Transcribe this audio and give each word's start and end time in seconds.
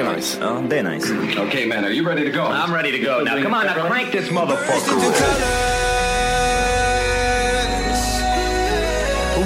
är 0.00 0.14
nice. 0.16 0.38
Oh, 0.42 0.62
Det 0.68 0.78
är 0.78 0.82
nice. 0.82 1.12
okay, 1.40 1.66
man, 1.66 1.84
are 1.84 1.90
you 1.90 2.04
ready 2.06 2.24
to 2.24 2.30
go? 2.30 2.44
I'm 2.44 2.72
ready 2.74 2.90
to 2.92 2.98
go 2.98 3.20
now. 3.22 3.42
Come 3.42 3.54
on, 3.54 3.66
now 3.66 3.86
crank 3.86 4.12
this 4.12 4.28
motherfucker. 4.30 4.96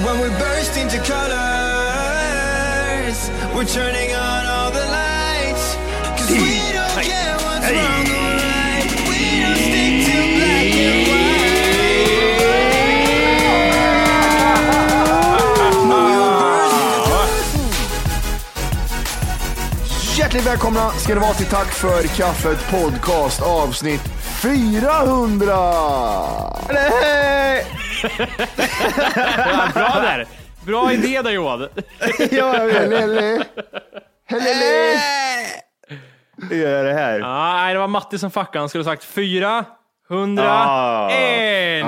When 0.05 0.19
we 0.21 0.29
burst 0.37 0.77
into 0.77 0.97
colors, 0.99 1.19
we're 3.55 3.65
turning 3.65 4.13
on 4.15 4.45
all 4.45 4.71
the 4.71 4.85
lights. 4.85 5.75
Cause 6.17 6.29
we 6.31 6.37
don't 6.73 7.03
care 7.03 7.35
what's 7.45 7.69
wrong 7.71 8.28
Hjärtligt 20.29 20.47
välkomna 20.47 20.89
ska 20.89 21.13
ni 21.13 21.19
vara 21.19 21.33
till 21.33 21.45
Tack 21.45 21.67
för 21.67 22.03
kaffet 22.17 22.71
podcast 22.71 23.41
avsnitt 23.41 24.01
400! 24.43 25.55
Nej! 26.73 27.65
Ja, 29.35 29.67
bra 29.73 29.99
där! 30.01 30.25
Bra 30.65 30.93
idé 30.93 31.21
där 31.21 31.31
Johan! 31.31 31.67
Ja, 32.31 32.53
lele. 32.53 33.43
Helele. 34.25 34.99
Hur 36.49 36.55
gör 36.57 36.69
jag 36.77 36.85
det 36.85 36.93
här? 36.93 37.19
Ja, 37.19 37.53
nej, 37.53 37.73
det 37.73 37.79
var 37.79 37.87
Matti 37.87 38.17
som 38.19 38.31
fuckade. 38.31 38.59
Han 38.59 38.69
skulle 38.69 38.83
ha 38.83 38.91
sagt 38.91 39.03
400, 39.03 39.65
Ah. 40.47 41.09
en. 41.11 41.85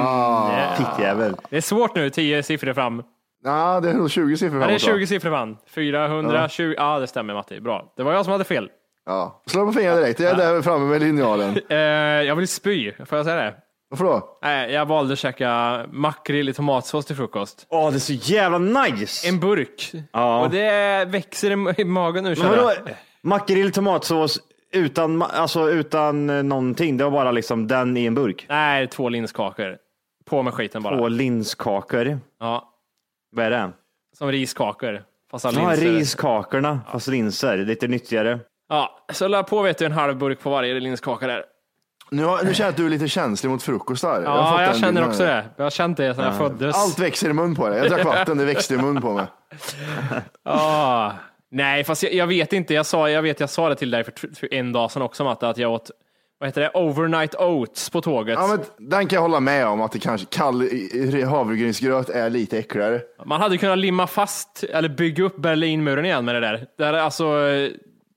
Fittjävel. 0.78 1.36
Det 1.50 1.58
är 1.58 1.62
svårt 1.62 1.96
nu, 1.96 2.10
10 2.10 2.44
siffror 2.44 2.74
fram. 2.74 3.04
Ja, 3.44 3.80
det 3.80 3.90
är 3.90 3.94
nog 3.94 4.12
20 4.12 4.38
siffror 4.38 4.62
Ja, 4.62 4.68
det 4.68 4.74
är 4.74 4.80
framåt, 4.80 4.94
va? 4.94 5.00
20 5.00 5.08
siffror 5.08 5.30
fram. 5.30 5.58
420, 5.68 6.74
ja 6.78 7.00
det 7.00 7.08
stämmer 7.08 7.34
Matti. 7.34 7.62
Bra. 7.62 7.94
Det 7.98 8.04
var 8.04 8.14
jag 8.14 8.26
som 8.26 8.32
hade 8.32 8.44
fel. 8.44 8.70
Ja. 9.06 9.42
Slå 9.48 9.66
på 9.66 9.72
fingrarna 9.74 10.00
direkt. 10.00 10.20
Jag 10.20 10.32
är 10.32 10.36
där 10.36 10.62
framme 10.62 10.86
med 10.86 11.02
linjalen. 11.02 11.60
Eh, 11.70 11.78
jag 11.78 12.36
vill 12.36 12.48
spy, 12.48 12.92
får 13.06 13.18
jag 13.18 13.26
säga 13.26 13.36
det? 13.36 13.54
Varför 13.90 14.06
då? 14.06 14.40
Nej, 14.44 14.72
jag 14.72 14.86
valde 14.86 15.14
att 15.14 15.20
käka 15.20 15.82
makrill 15.92 16.50
i 16.50 16.54
tomatsås 16.54 17.06
till 17.06 17.16
frukost. 17.16 17.66
Åh, 17.70 17.90
det 17.90 17.98
är 17.98 18.00
så 18.00 18.14
jävla 18.14 18.58
nice! 18.58 19.28
En 19.30 19.40
burk. 19.40 19.92
Ja. 20.14 20.42
Och 20.42 20.50
det 20.50 21.06
växer 21.08 21.52
i, 21.52 21.82
i 21.82 21.86
magen 21.86 22.24
nu 22.24 22.30
Men 22.30 22.36
känner 22.36 22.58
vadå? 22.58 22.72
jag. 22.86 22.96
Makrill, 23.24 23.72
tomatsås 23.72 24.40
utan, 24.74 25.24
ma- 25.24 25.32
alltså, 25.34 25.70
utan 25.70 26.30
eh, 26.30 26.44
någonting. 26.44 26.98
Det 26.98 27.04
var 27.04 27.12
bara 27.12 27.32
liksom 27.32 27.68
den 27.68 27.98
i 27.98 28.06
en 28.06 28.16
burk. 28.16 28.46
Nej, 28.50 28.88
två 28.88 29.10
linskakor. 29.10 29.78
På 30.26 30.44
med 30.44 30.54
skiten 30.54 30.84
bara. 30.84 31.00
Och 31.02 31.12
linskakor. 31.12 32.20
Ja, 32.40 32.71
Vad 33.32 33.46
är 33.46 33.50
det? 33.50 33.72
som 34.18 34.32
riskakor. 34.32 35.04
Fast 35.32 35.46
all 35.46 35.56
Ja, 35.56 35.70
linser. 35.70 35.86
riskakorna, 35.86 36.80
fast 36.92 37.08
linser. 37.08 37.58
Lite 37.58 37.88
nyttigare. 37.88 38.40
Ja, 38.70 39.06
så 39.14 39.28
la 39.28 39.44
på 39.44 39.62
vet 39.62 39.78
du 39.78 39.86
en 39.86 39.92
halv 39.92 40.18
burk 40.18 40.40
på 40.40 40.50
varje 40.50 40.80
linskaka 40.80 41.28
där. 41.28 41.44
Nu, 42.10 42.24
har, 42.24 42.44
nu 42.44 42.54
känner 42.54 42.68
jag 42.68 42.70
att 42.72 42.78
du 42.78 42.86
är 42.86 42.90
lite 42.90 43.08
känslig 43.08 43.50
mot 43.50 43.64
frukostar. 43.64 44.10
har 44.10 44.22
Ja, 44.24 44.62
jag, 44.62 44.72
den 44.72 44.80
känner 44.80 44.92
bilden 44.94 45.10
också 45.10 45.24
här. 45.26 45.36
det. 45.36 45.50
Jag 45.56 45.64
har 45.66 45.70
känt 45.70 45.98
det 45.98 46.16
sedan 46.16 46.26
jag 46.26 46.38
föddes. 46.38 46.76
Allt 46.76 47.00
växer 47.00 47.30
i 47.30 47.34
mun 47.34 47.56
på 47.56 47.70
dig. 47.70 47.78
Jag 47.78 47.90
drack 47.90 48.06
vatten, 48.06 48.38
det 48.38 48.46
växte 48.46 48.74
i 48.74 48.78
mun 48.78 49.02
på 49.02 49.14
mig. 49.14 49.26
Ah. 50.44 51.12
Nej, 51.52 51.84
fast 51.84 52.04
jag, 52.04 52.14
jag 52.14 52.28
vet 52.28 52.54
inte. 52.54 52.74
Jag, 52.74 52.86
sa, 52.86 53.10
jag 53.10 53.22
vet, 53.22 53.40
jag 53.40 53.50
sa 53.50 53.70
det 53.70 53.76
till 53.76 53.92
dig 53.92 54.04
för, 54.04 54.14
för 54.36 54.54
en 54.54 54.72
dag 54.74 54.92
sedan 54.92 55.02
också, 55.02 55.24
Matte, 55.24 55.50
att 55.50 55.58
jag 55.58 55.72
åt 55.72 55.92
vad 56.42 56.48
heter 56.50 56.62
det, 56.62 56.72
overnight 56.74 57.36
oats 57.36 57.90
på 57.90 58.02
tåget. 58.02 58.38
Ja, 58.40 58.48
men 58.48 58.90
den 58.90 59.08
kan 59.08 59.16
jag 59.18 59.22
hålla 59.22 59.40
med 59.40 59.68
om 59.68 59.82
att 59.82 59.92
det 59.92 60.00
kanske 60.00 60.28
kall 60.30 60.70
havregrynsgröt 61.28 62.10
är 62.10 62.30
lite 62.30 62.58
äckligare. 62.58 63.02
Man 63.26 63.42
hade 63.42 63.58
kunnat 63.58 63.78
limma 63.78 64.08
fast 64.08 64.64
eller 64.64 64.90
bygga 64.90 65.24
upp 65.24 65.36
Berlinmuren 65.38 66.06
igen 66.06 66.26
med 66.26 66.36
det 66.36 66.40
där. 66.42 66.68
Det, 66.78 66.86
här, 66.86 66.94
är 66.94 66.98
alltså, 67.00 67.26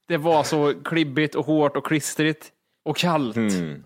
det 0.09 0.17
var 0.17 0.43
så 0.43 0.75
klibbigt 0.85 1.35
och 1.35 1.47
hårt 1.47 1.77
och 1.77 1.87
klistrigt 1.87 2.47
och 2.85 2.97
kallt. 2.97 3.37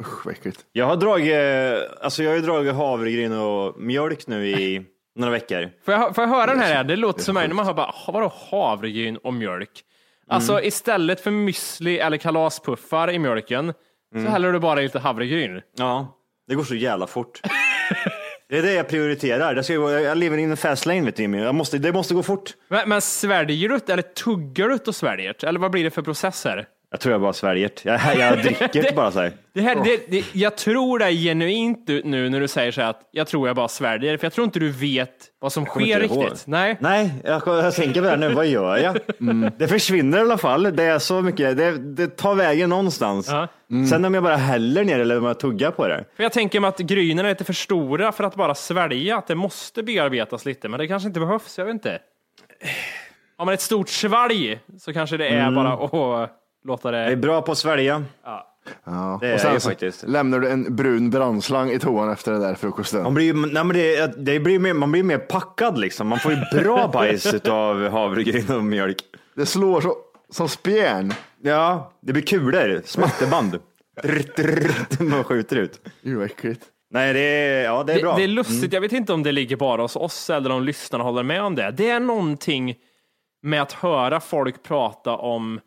Usch, 0.00 0.26
vad 0.26 0.34
äckligt. 0.34 0.60
Jag 0.72 0.86
har 0.86 0.96
dragit, 0.96 1.34
eh, 1.34 2.04
alltså 2.04 2.22
jag 2.22 2.32
har 2.32 2.38
dragit 2.38 2.74
havregryn 2.74 3.32
och 3.32 3.80
mjölk 3.80 4.26
nu 4.26 4.48
i 4.48 4.82
några 5.16 5.30
veckor. 5.32 5.70
Får, 5.84 5.94
jag, 5.94 6.14
får 6.14 6.24
jag 6.24 6.28
höra 6.28 6.46
den 6.46 6.60
här? 6.60 6.84
Det 6.84 6.96
låter 6.96 7.22
som 7.22 7.34
mig 7.34 7.48
när 7.48 7.54
man 7.54 7.66
hör 7.66 7.74
bara, 7.74 7.86
"Ah, 7.86 8.10
vadå 8.12 8.32
havregryn 8.50 9.16
och 9.16 9.34
mjölk? 9.34 9.70
Alltså 10.30 10.52
Mm. 10.52 10.64
istället 10.64 11.20
för 11.20 11.30
müsli 11.30 11.98
eller 11.98 12.16
kalaspuffar 12.16 13.10
i 13.10 13.18
mjölken 13.18 13.60
Mm. 13.60 13.74
Så 14.14 14.30
häller 14.30 14.52
du 14.52 14.58
bara 14.58 14.80
i 14.80 14.82
lite 14.82 14.98
havregryn. 14.98 15.60
Ja, 15.78 16.16
det 16.48 16.54
går 16.54 16.64
så 16.64 16.74
jävla 16.74 17.06
fort. 17.06 17.40
Det 18.48 18.58
är 18.58 18.62
det 18.62 18.72
jag 18.72 18.88
prioriterar. 18.88 19.54
Det 19.54 19.62
ska 19.64 19.76
gå, 19.76 19.90
jag 19.90 20.18
lever 20.18 20.38
in 20.38 20.50
en 20.50 20.56
fast 20.56 20.86
lane 20.86 21.00
vet 21.00 21.16
du 21.16 21.22
Jimmy. 21.22 21.38
Jag 21.38 21.54
måste, 21.54 21.78
det 21.78 21.92
måste 21.92 22.14
gå 22.14 22.22
fort. 22.22 22.50
Men, 22.68 22.88
men 22.88 23.00
sväljer 23.00 23.68
du 23.68 23.78
det 23.86 23.92
eller 23.92 24.02
tuggar 24.02 24.68
du 24.68 24.76
det 24.76 24.88
och 24.88 24.94
sväljer 24.94 25.34
det? 25.40 25.46
Eller 25.46 25.60
vad 25.60 25.70
blir 25.70 25.84
det 25.84 25.90
för 25.90 26.02
processer? 26.02 26.66
Jag 26.90 27.00
tror 27.00 27.12
jag 27.12 27.20
bara 27.20 27.32
sväljer 27.32 27.70
det. 27.82 27.90
Jag, 27.90 28.16
jag 28.16 28.38
dricker 28.42 28.82
det 28.82 28.96
bara 28.96 29.10
så 29.12 29.20
här. 29.20 29.32
Det 29.54 29.60
här, 29.60 29.76
det, 29.84 30.10
det, 30.10 30.24
jag 30.34 30.56
tror 30.56 30.98
det 30.98 31.04
är 31.04 31.10
genuint 31.12 31.88
nu 32.04 32.28
när 32.28 32.40
du 32.40 32.48
säger 32.48 32.72
så 32.72 32.80
här 32.80 32.90
att 32.90 33.00
jag 33.10 33.26
tror 33.26 33.46
jag 33.46 33.56
bara 33.56 33.68
sväljer, 33.68 34.16
för 34.16 34.26
jag 34.26 34.32
tror 34.32 34.44
inte 34.44 34.58
du 34.58 34.70
vet 34.70 35.14
vad 35.40 35.52
som 35.52 35.64
sker 35.66 36.02
ihåg. 36.02 36.22
riktigt. 36.24 36.46
Nej. 36.46 36.76
Nej, 36.80 37.10
jag, 37.24 37.42
jag 37.46 37.74
tänker 37.74 38.00
på 38.00 38.04
det 38.04 38.10
här 38.10 38.16
nu. 38.16 38.28
Vad 38.28 38.46
gör 38.46 38.76
jag? 38.76 38.98
Mm. 39.20 39.50
Det 39.58 39.68
försvinner 39.68 40.18
i 40.18 40.20
alla 40.20 40.38
fall. 40.38 40.62
Det 40.76 40.84
är 40.84 40.98
så 40.98 41.22
mycket. 41.22 41.56
Det, 41.56 41.78
det 41.78 42.16
tar 42.16 42.34
vägen 42.34 42.70
någonstans. 42.70 43.30
Ja. 43.70 43.86
Sen 43.86 44.04
om 44.04 44.14
jag 44.14 44.22
bara 44.22 44.36
häller 44.36 44.84
ner 44.84 45.00
eller 45.00 45.18
om 45.18 45.24
jag 45.24 45.40
tuggar 45.40 45.70
på 45.70 45.88
det. 45.88 46.04
För 46.16 46.22
jag 46.22 46.32
tänker 46.32 46.60
mig 46.60 46.68
att 46.68 46.78
grynen 46.78 47.24
är 47.24 47.28
lite 47.28 47.44
för 47.44 47.52
stora 47.52 48.12
för 48.12 48.24
att 48.24 48.34
bara 48.34 48.54
svälja, 48.54 49.16
att 49.18 49.26
det 49.26 49.34
måste 49.34 49.82
bearbetas 49.82 50.44
lite, 50.44 50.68
men 50.68 50.78
det 50.80 50.88
kanske 50.88 51.06
inte 51.06 51.20
behövs, 51.20 51.58
jag 51.58 51.64
vet 51.64 51.72
inte. 51.72 51.98
Har 53.36 53.44
man 53.44 53.54
ett 53.54 53.60
stort 53.60 53.88
svalg 53.88 54.60
så 54.78 54.92
kanske 54.92 55.16
det 55.16 55.28
är 55.28 55.38
Mm. 55.48 55.54
bara 55.54 55.72
att 55.72 56.30
låta 56.64 56.92
Jag 56.96 57.06
är 57.06 57.10
det... 57.10 57.16
bra 57.16 57.42
på 57.42 57.52
att 57.52 57.58
svälja. 57.58 58.04
Ja. 58.24 59.18
Det 59.20 59.26
är 59.28 59.34
och 59.34 59.40
sen 59.40 59.60
så 59.60 59.68
faktiskt. 59.68 60.04
lämnar 60.08 60.38
du 60.40 60.48
en 60.50 60.76
brun 60.76 61.10
brandslang 61.10 61.70
i 61.70 61.78
toan 61.78 62.10
efter 62.12 62.32
den 62.32 62.40
där 62.40 62.54
frukosten. 62.54 63.02
Man 63.02 63.14
blir, 63.14 63.24
ju- 63.26 63.46
nej, 63.52 63.64
men 63.64 63.68
det, 63.76 64.24
det 64.24 64.40
blir 64.40 64.58
mer, 64.58 64.72
man 64.74 64.92
blir 64.92 65.02
mer 65.02 65.18
packad 65.18 65.78
liksom. 65.78 66.06
Man 66.08 66.18
får 66.18 66.32
ju 66.32 66.38
bra 66.62 66.88
bajs 66.92 67.34
av 67.48 67.88
havregryn 67.88 68.56
och 68.56 68.64
mjölk. 68.64 68.96
Det 69.34 69.46
slår 69.46 69.80
så, 69.80 69.94
som 70.32 70.48
spjärn. 70.48 71.12
Ja, 71.42 71.92
det 72.00 72.12
blir 72.12 72.22
kulor. 72.22 72.82
Smatterband. 72.84 73.58
Man 75.00 75.24
skjuter 75.24 75.56
ut. 75.56 75.80
Gud 76.02 76.16
vad 76.16 76.26
äckligt. 76.26 76.64
Nej, 76.90 77.12
det 77.12 77.20
är, 77.20 77.64
ja, 77.64 77.84
det 77.84 77.92
är 77.92 78.00
bra. 78.00 78.16
Det, 78.16 78.24
är 78.24 78.28
lustigt, 78.28 78.72
jag 78.72 78.80
vet 78.80 78.92
inte 78.92 79.12
om 79.12 79.22
det 79.22 79.32
ligger 79.32 79.56
bara 79.56 79.82
hos 79.82 79.96
oss 79.96 80.30
eller 80.30 80.50
om 80.50 80.62
lyssnarna 80.62 81.04
håller 81.04 81.22
med 81.22 81.42
om 81.42 81.54
det. 81.54 81.70
Det 81.70 81.90
är 81.90 82.00
någonting 82.00 82.74
med 83.42 83.62
att 83.62 83.72
höra 83.72 84.20
folk 84.20 84.62
prata 84.62 85.16
om 85.16 85.60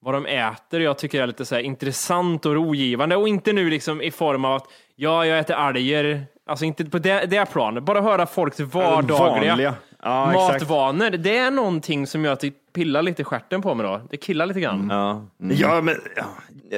vad 0.00 0.14
de 0.14 0.26
äter 0.26 0.80
jag 0.80 0.98
tycker 0.98 1.22
är 1.22 1.26
lite 1.26 1.44
så 1.44 1.54
här 1.54 1.62
intressant 1.62 2.46
och 2.46 2.54
rogivande 2.54 3.16
och 3.16 3.28
inte 3.28 3.52
nu 3.52 3.70
liksom 3.70 4.02
i 4.02 4.10
form 4.10 4.44
av 4.44 4.54
att 4.54 4.66
ja, 4.96 5.26
jag 5.26 5.38
äter 5.38 5.56
alger. 5.56 6.26
Alltså 6.46 6.64
inte 6.64 6.84
på 6.84 6.98
det, 6.98 7.26
det 7.26 7.46
planet. 7.52 7.82
Bara 7.84 8.00
höra 8.00 8.26
folks 8.26 8.60
vardagliga 8.60 9.50
Vanliga. 9.50 9.74
Ja, 10.06 10.32
exakt. 10.32 10.60
matvanor. 10.62 11.10
Det 11.10 11.36
är 11.36 11.50
någonting 11.50 12.06
som 12.06 12.24
gör 12.24 12.32
att 12.32 12.40
det 12.40 12.52
pillar 12.72 13.02
lite 13.02 13.22
i 13.22 13.24
stjärten 13.24 13.62
på 13.62 13.74
mig 13.74 13.86
då. 13.86 14.00
Det 14.10 14.16
killar 14.16 14.46
lite 14.46 14.60
grann. 14.60 14.88
Ja. 14.90 15.26
Ja, 15.54 15.80
men 15.80 15.94
ja, 16.16 16.24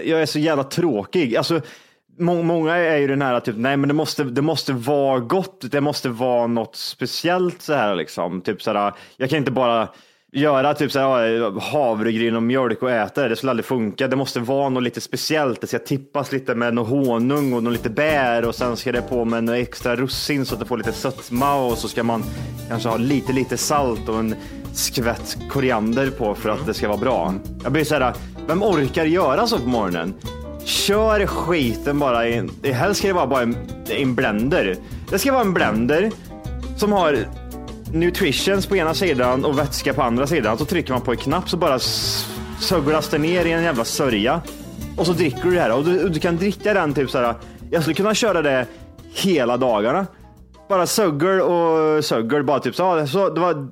jag 0.05 0.23
är 0.23 0.27
så 0.27 0.39
jävla 0.39 0.65
tråkig. 0.65 1.37
Alltså, 1.37 1.61
må, 2.19 2.43
många 2.43 2.77
är 2.77 2.97
ju 2.97 3.07
den 3.07 3.23
här 3.23 3.41
typ, 3.41 3.57
nej 3.57 3.77
men 3.77 3.89
det 3.89 3.95
måste, 3.95 4.25
det 4.25 4.43
måste 4.43 4.73
vara 4.73 5.19
gott, 5.21 5.65
det 5.71 5.81
måste 5.81 6.09
vara 6.09 6.47
något 6.47 6.77
speciellt 6.77 7.63
så 7.63 7.73
här 7.73 7.95
liksom. 7.95 8.41
Typ 8.41 8.63
så 8.63 8.73
här, 8.73 8.93
jag 9.17 9.31
kan 9.31 9.39
inte 9.39 9.51
bara 9.51 9.89
göra 10.38 10.75
typ 10.75 10.93
så 10.93 10.99
här, 10.99 11.61
havregryn 11.61 12.37
och 12.37 12.43
mjölk 12.43 12.82
och 12.82 12.90
äta 12.90 13.23
det, 13.23 13.29
det 13.29 13.37
skulle 13.37 13.50
aldrig 13.50 13.64
funka. 13.64 14.08
Det 14.08 14.17
måste 14.17 14.40
vara 14.40 14.69
något 14.69 14.82
lite 14.82 15.00
speciellt, 15.00 15.61
det 15.61 15.67
ska 15.67 15.79
tippas 15.79 16.32
lite 16.32 16.55
med 16.55 16.75
något 16.75 16.88
honung 16.88 17.52
och 17.52 17.62
något 17.62 17.73
lite 17.73 17.90
bär 17.90 18.44
och 18.44 18.55
sen 18.55 18.76
ska 18.76 18.93
det 18.93 19.02
på 19.02 19.25
med 19.25 19.44
något 19.44 19.56
extra 19.56 19.96
russin 19.96 20.46
så 20.46 20.55
att 20.55 20.61
det 20.61 20.67
får 20.67 20.79
lite 20.79 20.93
sötma 20.93 21.55
och 21.55 21.79
så 21.79 21.88
ska 21.88 22.02
man 22.02 22.25
kanske 22.69 22.88
ha 22.88 22.96
lite, 22.96 23.32
lite 23.32 23.56
salt 23.56 24.08
och 24.08 24.19
en 24.19 24.35
skvätt 24.73 25.38
koriander 25.50 26.11
på 26.11 26.35
för 26.35 26.50
att 26.50 26.67
det 26.67 26.75
ska 26.75 26.88
vara 26.88 26.99
bra. 26.99 27.35
Jag 27.62 27.73
blir 27.73 27.85
så 27.85 27.94
här, 27.94 28.14
vem 28.46 28.62
orkar 28.62 29.05
göra 29.05 29.46
så 29.46 29.58
på 29.58 29.69
morgonen? 29.69 30.14
Kör 30.64 31.26
skiten 31.26 31.99
bara 31.99 32.29
i 32.29 32.49
helst 32.73 32.99
ska 32.99 33.08
det 33.08 33.14
vara 33.14 33.26
bara 33.26 33.43
en, 33.43 33.56
en 33.88 34.14
blender. 34.14 34.76
Det 35.11 35.19
ska 35.19 35.32
vara 35.32 35.43
en 35.43 35.55
blender 35.55 36.11
som 36.76 36.93
har 36.93 37.19
nutritions 37.93 38.67
på 38.67 38.76
ena 38.76 38.94
sidan 38.94 39.44
och 39.44 39.58
vätska 39.58 39.94
på 39.94 40.02
andra 40.02 40.26
sidan. 40.26 40.58
Så 40.58 40.64
trycker 40.64 40.93
man 40.93 41.00
på 41.00 41.11
en 41.11 41.17
knapp 41.17 41.49
så 41.49 41.56
bara 41.56 41.79
söglas 42.61 43.08
det 43.08 43.19
ner 43.19 43.44
i 43.44 43.52
en 43.52 43.62
jävla 43.62 43.85
sörja. 43.85 44.43
Och 44.96 45.06
så 45.06 45.12
dricker 45.12 45.44
du 45.44 45.55
det 45.55 45.61
här 45.61 45.73
och 45.73 45.85
du, 45.85 46.05
och 46.05 46.11
du 46.11 46.20
kan 46.20 46.37
dricka 46.37 46.75
den 46.75 46.94
typ 46.94 47.11
så 47.11 47.19
här. 47.19 47.35
Jag 47.70 47.82
skulle 47.82 47.94
kunna 47.94 48.14
köra 48.14 48.43
det 48.43 48.67
hela 49.14 49.56
dagarna. 49.56 50.06
Bara 50.69 50.87
sögel 50.87 51.40
och 51.40 52.05
sögel 52.05 52.44
bara 52.44 52.61
typ 52.61 52.75
så. 52.75 53.06
så 53.06 53.29
det 53.29 53.40
var, 53.40 53.55
nu 53.55 53.70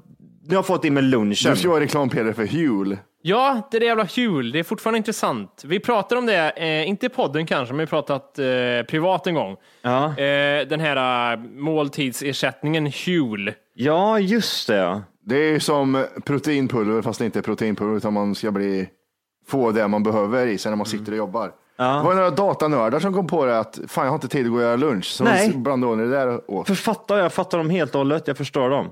har 0.48 0.54
jag 0.54 0.66
fått 0.66 0.84
in 0.84 0.94
med 0.94 1.04
lunchen. 1.04 1.50
Du 1.50 1.56
ska 1.56 1.68
vara 1.68 1.80
reklampelare 1.80 2.34
för 2.34 2.46
Huel. 2.46 2.96
Ja, 3.22 3.68
det 3.70 3.76
är 3.76 3.80
det 3.80 3.86
jävla 3.86 4.08
Huel. 4.16 4.52
Det 4.52 4.58
är 4.58 4.62
fortfarande 4.62 4.98
intressant. 4.98 5.62
Vi 5.66 5.80
pratar 5.80 6.16
om 6.16 6.26
det, 6.26 6.50
eh, 6.56 6.88
inte 6.88 7.06
i 7.06 7.08
podden 7.08 7.46
kanske, 7.46 7.74
men 7.74 7.78
vi 7.78 7.82
har 7.82 8.02
pratat 8.02 8.38
eh, 8.38 8.90
privat 8.90 9.26
en 9.26 9.34
gång. 9.34 9.56
Ja. 9.82 10.04
Eh, 10.04 10.68
den 10.68 10.80
här 10.80 11.32
eh, 11.32 11.38
måltidsersättningen 11.38 12.92
Huel. 13.06 13.52
Ja, 13.76 14.18
just 14.20 14.66
det. 14.66 14.76
ja. 14.76 15.02
Det 15.24 15.36
är 15.36 15.52
ju 15.52 15.60
som 15.60 16.04
proteinpulver 16.24 17.02
fast 17.02 17.18
det 17.18 17.24
inte 17.24 17.38
är 17.38 17.42
proteinpulver 17.42 17.96
utan 17.96 18.12
man 18.12 18.34
ska 18.34 18.50
bli, 18.50 18.88
få 19.46 19.70
det 19.70 19.88
man 19.88 20.02
behöver 20.02 20.46
i 20.46 20.58
sig 20.58 20.70
när 20.70 20.76
man 20.76 20.86
sitter 20.86 21.12
och 21.12 21.18
jobbar. 21.18 21.52
Det 21.76 21.84
var 21.84 22.14
några 22.14 22.30
datanördar 22.30 23.00
som 23.00 23.14
kom 23.14 23.26
på 23.26 23.46
det 23.46 23.58
att 23.58 23.78
fan 23.88 24.04
jag 24.04 24.10
har 24.10 24.16
inte 24.16 24.28
tid 24.28 24.46
att 24.46 24.52
gå 24.52 24.56
och 24.56 24.62
göra 24.62 24.76
lunch. 24.76 25.04
Så 25.04 25.24
Nej. 25.24 25.50
de 25.50 25.62
blandade 25.62 25.92
in 25.92 25.98
det 25.98 26.16
där 26.16 26.50
åt. 26.50 26.66
För 26.66 26.74
fattar 26.74 27.18
jag 27.18 27.32
fattar 27.32 27.58
dem 27.58 27.70
helt 27.70 27.94
och 27.94 27.98
hållet. 27.98 28.28
Jag 28.28 28.36
förstår 28.36 28.70
dem. 28.70 28.86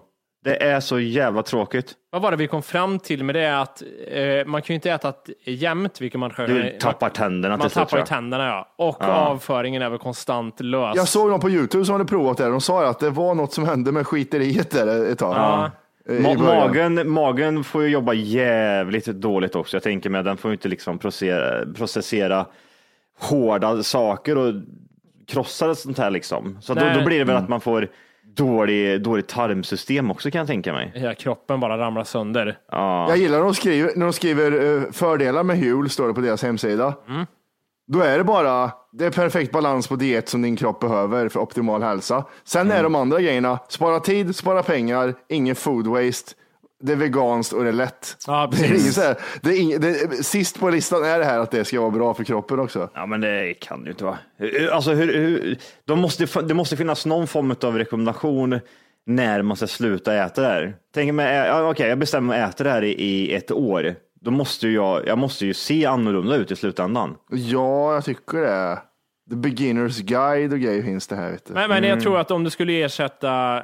Det 0.44 0.62
är 0.62 0.81
så 0.81 1.00
jävla 1.00 1.43
tråkigt. 1.43 1.93
Vad 2.11 2.23
var 2.23 2.31
det 2.31 2.37
vi 2.37 2.46
kom 2.46 2.62
fram 2.62 2.99
till 2.99 3.25
med 3.25 3.35
det? 3.35 3.61
Att 3.61 3.82
eh, 4.08 4.46
man 4.46 4.62
kan 4.62 4.75
ju 4.75 4.75
inte 4.75 4.91
äta 4.91 5.12
jämnt, 5.44 6.00
vilket 6.00 6.20
man 6.20 6.31
själv... 6.31 6.55
Du 6.55 6.79
tappar 6.81 7.08
tänderna 7.08 7.56
Man 7.56 7.70
tappar 7.70 7.99
ju 7.99 8.05
tänderna, 8.05 8.46
ja. 8.46 8.75
Och 8.76 9.02
avföringen 9.05 9.82
är 9.82 9.91
väl 9.91 9.99
konstant 9.99 10.61
lös. 10.61 10.96
Jag 10.96 11.08
såg 11.08 11.31
någon 11.31 11.41
på 11.41 11.50
Youtube 11.50 11.85
som 11.85 11.93
hade 11.93 12.05
provat 12.05 12.37
det. 12.37 12.49
De 12.49 12.61
sa 12.61 12.87
att 12.87 13.00
det 13.00 13.11
var 13.11 13.35
något 13.35 13.52
som 13.52 13.67
hände 13.67 13.93
med 13.93 14.06
skiteriet 14.06 14.70
där 14.70 15.12
ett 15.12 15.19
tag. 15.19 15.37
Ja. 15.37 15.70
Eh, 16.08 16.12
Ma- 16.12 16.38
magen, 16.38 17.11
magen 17.11 17.64
får 17.64 17.82
ju 17.82 17.88
jobba 17.88 18.12
jävligt 18.12 19.06
dåligt 19.06 19.56
också. 19.56 19.76
Jag 19.76 19.82
tänker 19.82 20.11
mig, 20.11 20.23
den 20.23 20.37
får 20.37 20.50
ju 20.50 20.52
inte 20.52 20.69
liksom 20.69 20.99
processera, 20.99 21.67
processera 21.75 22.46
hårda 23.20 23.82
saker 23.82 24.38
och 24.38 24.55
krossa 25.29 25.67
det 25.67 25.76
sånt 25.76 25.99
här 25.99 26.11
liksom. 26.11 26.58
Så 26.61 26.75
då, 26.75 26.81
då 26.94 27.05
blir 27.05 27.19
det 27.19 27.25
väl 27.25 27.37
att 27.37 27.49
man 27.49 27.61
får 27.61 27.88
dålig, 28.36 29.02
dåligt 29.02 29.28
tarmsystem 29.28 30.10
också 30.10 30.31
kan 30.31 30.38
jag 30.38 30.46
tänka 30.46 30.72
mig. 30.72 30.92
Hela 30.94 31.14
kroppen 31.14 31.60
bara 31.60 31.78
ramlar 31.78 32.04
sönder. 32.04 32.58
Jag 32.70 33.16
gillar 33.16 33.38
när 33.38 33.44
de 33.44 33.54
skriver, 33.54 33.92
när 33.96 34.06
de 34.06 34.12
skriver 34.12 34.76
eh, 34.82 34.90
fördelar 34.92 35.42
med 35.42 35.58
Huel, 35.58 35.90
står 35.90 36.08
det 36.08 36.14
på 36.14 36.20
deras 36.20 36.42
hemsida. 36.42 36.94
Mm. 37.08 37.26
Då 37.86 38.00
är 38.00 38.19
det 38.19 38.25
bara, 38.25 38.70
det 38.92 39.04
är 39.04 39.10
perfekt 39.10 39.52
balans 39.52 39.88
på 39.88 39.96
diet 39.96 40.28
som 40.28 40.42
din 40.42 40.56
kropp 40.56 40.81
behöver 40.81 41.28
för 41.28 41.40
optimal 41.40 41.82
hälsa. 41.82 42.25
Sen 42.44 42.70
är 42.70 42.82
de 42.82 42.94
andra 42.94 43.20
grejerna, 43.20 43.58
spara 43.69 44.00
tid, 44.00 44.36
spara 44.36 44.62
pengar, 44.62 45.14
ingen 45.28 45.56
food 45.56 45.86
waste, 45.86 46.32
det 46.84 46.92
är 46.92 46.96
veganskt 46.96 47.52
och 47.52 47.62
det 47.62 47.69
är 47.69 47.72
lätt. 47.72 48.16
Ja, 48.26 48.50
det 48.52 48.66
är 48.66 48.78
så 48.78 49.00
här, 49.00 49.16
det 49.42 49.50
är 49.50 49.60
ing, 49.60 49.81
det, 49.81 50.25
sist 50.25 50.60
på 50.60 50.70
listan 50.70 51.04
är 51.04 51.19
det 51.19 51.25
här 51.25 51.38
att 51.38 51.50
det 51.50 51.64
ska 51.64 51.81
vara 51.81 51.90
bra 51.90 52.14
för 52.14 52.25
kroppen 52.25 52.58
också. 52.58 52.90
Ja, 52.94 53.06
men 53.06 53.20
det 53.20 53.54
kan 53.54 53.84
ju 53.84 53.90
inte 53.90 54.04
vara. 54.04 54.19
Alltså, 54.72 54.92
hur, 54.92 55.14
hur, 55.14 55.58
de 55.84 56.00
måste, 56.00 56.42
det 56.42 56.54
måste 56.54 56.76
finnas 56.76 57.06
någon 57.06 57.26
form 57.26 57.54
av 57.62 57.78
rekommendation 57.78 58.60
när 59.06 59.42
man 59.42 59.56
ska 59.56 59.66
sluta 59.66 60.14
äta 60.14 60.42
det 60.42 60.48
här. 60.48 60.76
Tänk 60.94 61.14
mig, 61.14 61.36
ja, 61.36 61.70
okej, 61.70 61.88
jag 61.88 61.98
bestämmer 61.98 62.34
mig 62.34 62.42
att 62.42 62.54
äta 62.54 62.64
det 62.64 62.70
här 62.70 62.84
i, 62.84 62.92
i 62.92 63.34
ett 63.34 63.50
år. 63.50 63.94
Då 64.20 64.31
måste 64.31 64.66
ju 64.69 64.75
jag, 64.75 65.06
jag 65.06 65.19
måste 65.19 65.46
ju 65.46 65.54
se 65.54 65.86
annorlunda 65.86 66.36
ut 66.36 66.50
i 66.50 66.56
slutändan. 66.56 67.16
Ja, 67.31 67.94
jag 67.94 68.04
tycker 68.04 68.38
det. 68.38 68.78
The 69.31 69.36
beginners 69.36 69.98
guide 69.98 70.52
och 70.52 70.60
grejer 70.60 70.82
finns 70.82 71.06
det 71.06 71.16
här. 71.16 71.31
Vet 71.31 71.46
du. 71.46 71.54
Men, 71.54 71.69
men 71.69 71.84
jag 71.84 72.00
tror 72.00 72.19
att 72.19 72.31
om 72.31 72.44
du 72.44 72.50
skulle 72.50 72.82
ersätta 72.84 73.62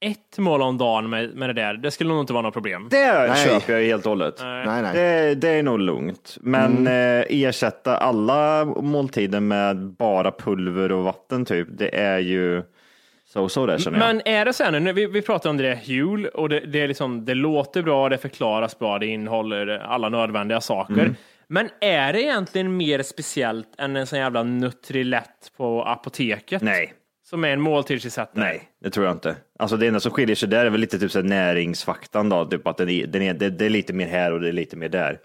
ett 0.00 0.38
mål 0.38 0.62
om 0.62 0.78
dagen 0.78 1.10
med, 1.10 1.34
med 1.34 1.48
det 1.48 1.52
där, 1.52 1.74
det 1.74 1.90
skulle 1.90 2.10
nog 2.10 2.20
inte 2.20 2.32
vara 2.32 2.42
något 2.42 2.54
problem. 2.54 2.88
Det 2.90 3.28
Nej. 3.28 3.44
köper 3.44 3.72
jag 3.72 3.82
helt 3.82 4.06
och 4.06 4.10
hållet. 4.10 4.34
nej, 4.40 4.82
nej. 4.82 4.94
Det, 4.94 5.34
det 5.34 5.48
är 5.48 5.62
nog 5.62 5.78
lugnt. 5.78 6.38
Men 6.40 6.86
eh, 6.86 7.24
ersätta 7.28 7.96
alla 7.96 8.64
måltider 8.64 9.40
med 9.40 9.76
bara 9.76 10.30
pulver 10.30 10.92
och 10.92 11.04
vatten 11.04 11.44
typ, 11.44 11.68
det 11.70 11.98
är 11.98 12.18
ju 12.18 12.62
så-så 13.32 13.66
där 13.66 13.78
känner 13.78 13.98
jag. 13.98 14.06
Men 14.06 14.22
är 14.24 14.44
det 14.44 14.52
så 14.52 14.64
här 14.64 14.80
nu, 14.80 14.92
vi, 14.92 15.06
vi 15.06 15.22
pratar 15.22 15.50
om 15.50 15.56
det 15.56 15.62
där 15.62 15.80
Huel 15.86 16.26
och 16.26 16.48
det, 16.48 16.60
det, 16.60 16.80
är 16.80 16.88
liksom, 16.88 17.24
det 17.24 17.34
låter 17.34 17.82
bra, 17.82 18.08
det 18.08 18.18
förklaras 18.18 18.78
bra, 18.78 18.98
det 18.98 19.06
innehåller 19.06 19.68
alla 19.68 20.08
nödvändiga 20.08 20.60
saker. 20.60 20.92
Mm. 20.92 21.14
Men 21.46 21.68
är 21.80 22.12
det 22.12 22.22
egentligen 22.22 22.76
mer 22.76 23.02
speciellt 23.02 23.68
än 23.78 23.96
en 23.96 24.06
sån 24.06 24.18
jävla 24.18 24.42
Nutrilett 24.42 25.52
på 25.56 25.84
apoteket? 25.84 26.62
Nej, 26.62 26.92
Som 27.30 27.44
är 27.44 27.48
en 27.48 27.60
måltidsersättning? 27.60 28.44
nej, 28.44 28.62
det 28.82 28.90
tror 28.90 29.06
jag 29.06 29.14
inte. 29.14 29.36
Alltså 29.58 29.76
det 29.76 29.86
enda 29.86 30.00
som 30.00 30.12
skiljer 30.12 30.36
sig 30.36 30.48
där 30.48 30.66
är 30.66 30.70
väl 30.70 30.80
lite 30.80 30.98
typ 30.98 31.10
så 31.10 31.22
näringsfaktan 31.22 32.28
då, 32.28 32.44
typ 32.44 32.66
att 32.66 32.76
den 32.76 32.88
är, 32.88 33.06
den 33.06 33.22
är, 33.22 33.34
det, 33.34 33.50
det 33.50 33.64
är 33.66 33.70
lite 33.70 33.92
mer 33.92 34.06
här 34.06 34.32
och 34.32 34.40
det 34.40 34.48
är 34.48 34.52
lite 34.52 34.76
mer 34.76 34.88
där. 34.88 35.18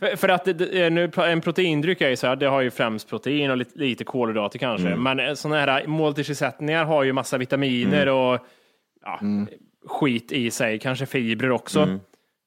För, 0.00 0.16
för 0.16 0.28
att 0.28 0.44
det- 0.44 0.52
det, 0.52 0.90
nu, 0.90 1.10
en 1.16 1.40
proteindryck 1.40 2.00
är 2.00 2.08
ju 2.08 2.16
så 2.16 2.26
här, 2.26 2.36
det 2.36 2.46
har 2.46 2.60
ju 2.60 2.70
främst 2.70 3.08
protein 3.08 3.50
och 3.50 3.56
lite, 3.56 3.78
lite 3.78 4.04
kolhydrater 4.04 4.58
kanske. 4.58 4.88
Mm. 4.88 5.02
Men 5.16 5.36
sådana 5.36 5.60
här 5.60 5.86
måltidsersättningar 5.86 6.84
har 6.84 7.02
ju 7.04 7.12
massa 7.12 7.38
vitaminer 7.38 8.02
Mm. 8.02 8.14
och 8.14 8.38
ja, 9.04 9.20
skit 9.86 10.32
i 10.32 10.50
sig, 10.50 10.78
kanske 10.78 11.06
fibrer 11.06 11.50
också. 11.50 11.98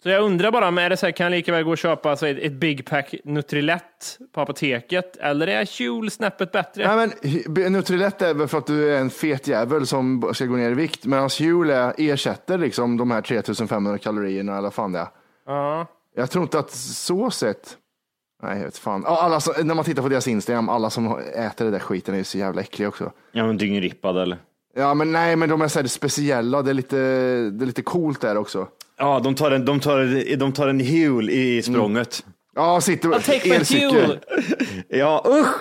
Så 0.04 0.10
jag 0.10 0.24
undrar 0.24 0.52
bara, 0.52 0.72
men 0.72 0.84
är 0.84 0.90
det 0.90 0.98
så 0.98 1.06
här, 1.06 1.12
kan 1.14 1.24
jag 1.24 1.32
lika 1.32 1.52
väl 1.52 1.64
gå 1.64 1.72
och 1.72 1.78
köpa 1.78 2.16
så 2.16 2.26
ett, 2.26 2.38
ett 2.40 2.52
Big 2.54 2.86
Pack 2.90 3.16
Nutrilett 3.24 4.18
på 4.34 4.42
apoteket? 4.42 5.18
Eller 5.18 5.48
är 5.48 5.80
Huel 5.80 6.12
snäppet 6.12 6.52
bättre? 6.52 6.96
Nej, 6.96 7.10
men 7.48 7.74
Nutrilett 7.74 8.22
är 8.22 8.34
väl 8.34 8.48
för 8.48 8.58
att 8.58 8.68
du 8.68 8.94
är 8.96 9.00
en 9.00 9.10
fet 9.10 9.48
jävel 9.48 9.88
som 9.88 10.30
ska 10.34 10.46
gå 10.46 10.56
ner 10.56 10.72
i 10.72 10.74
vikt. 10.74 11.06
Medan 11.06 11.26
är- 11.26 11.94
ersätter 11.98 12.58
liksom 12.58 12.98
de 12.98 13.12
här 13.12 13.22
3500 13.22 13.98
kalorierna 13.98 14.58
eller 14.58 14.70
fan 14.70 14.92
det 14.92 15.00
är. 15.00 15.08
Ja. 15.46 15.88
Jag 16.16 16.32
tror 16.32 16.44
inte 16.44 16.60
att 16.60 16.72
så 16.72 17.32
sett. 17.32 17.78
Nej, 18.44 18.58
jag 18.58 18.66
vet 18.66 18.78
fan. 18.78 19.04
Alla 19.06 19.40
som, 19.40 19.54
när 19.68 19.76
man 19.76 19.86
tittar 19.86 20.02
på 20.02 20.10
deras 20.10 20.28
Instagram, 20.28 20.70
alla 20.70 20.90
som 20.90 21.20
äter 21.36 21.66
det 21.66 21.72
där 21.72 21.80
skiten 21.80 22.14
är 22.14 22.18
ju 22.18 22.24
så 22.24 22.38
jävla 22.38 22.62
äckliga 22.62 22.88
också. 22.88 23.12
Ja, 23.32 23.46
men 23.48 23.58
dyngrippad 23.58 24.18
eller? 24.18 24.38
Ja, 24.76 24.94
men 24.94 25.12
nej, 25.12 25.36
men 25.36 25.50
de 25.50 25.62
är 25.62 25.68
så 25.68 25.80
här 25.80 25.88
speciella. 25.88 26.62
Det 26.62 26.70
är 26.72 26.74
lite, 26.74 26.96
det 27.52 27.64
är 27.64 27.66
lite 27.66 27.82
coolt 27.82 28.22
där 28.22 28.38
också. 28.38 28.68
Ja, 29.04 29.20
de 29.20 29.36
tar 29.36 29.52
en, 29.52 29.66
de 29.66 29.80
tar, 29.80 30.36
de 30.36 30.54
tar 30.54 30.68
en 30.68 30.80
hul 30.80 31.30
i 31.30 31.62
språnget. 31.62 32.26
Ja, 32.56 32.82
sitter 32.82 33.10
my 33.10 33.16
elcykel. 33.56 34.20
Ja, 34.90 35.26
usch! 35.28 35.56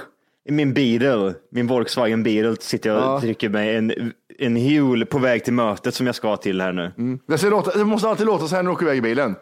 I 0.49 0.53
min 0.53 0.75
Beetle, 0.75 1.35
min 1.51 1.67
Volkswagen 1.67 2.23
Beetle, 2.23 2.57
sitter 2.61 2.91
jag 2.91 2.99
och 2.99 3.05
Ja. 3.05 3.21
trycker 3.21 3.49
mig 3.49 3.77
en, 3.77 4.13
en 4.39 4.57
hul 4.57 5.07
på 5.07 5.19
väg 5.19 5.45
till 5.45 5.53
mötet 5.53 5.95
som 5.95 6.07
jag 6.07 6.15
ska 6.15 6.37
till 6.37 6.61
här 6.61 6.73
nu. 6.73 6.93
Det, 7.29 7.39
ska 7.39 7.49
låta, 7.49 7.79
det 7.79 7.85
måste 7.85 8.09
alltid 8.09 8.27
låta 8.27 8.49
så 8.49 8.55
här 8.57 8.63
när 8.63 8.71
du 8.71 8.75
åker 8.75 8.87
iväg 8.87 8.99
i 8.99 9.01
bilen. 9.01 9.35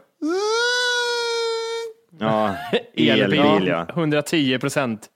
Ja, 2.19 2.55
Elbil, 2.97 3.11
elbil 3.41 3.69
ja. 3.69 3.87
110 3.89 4.59
procent. 4.59 5.07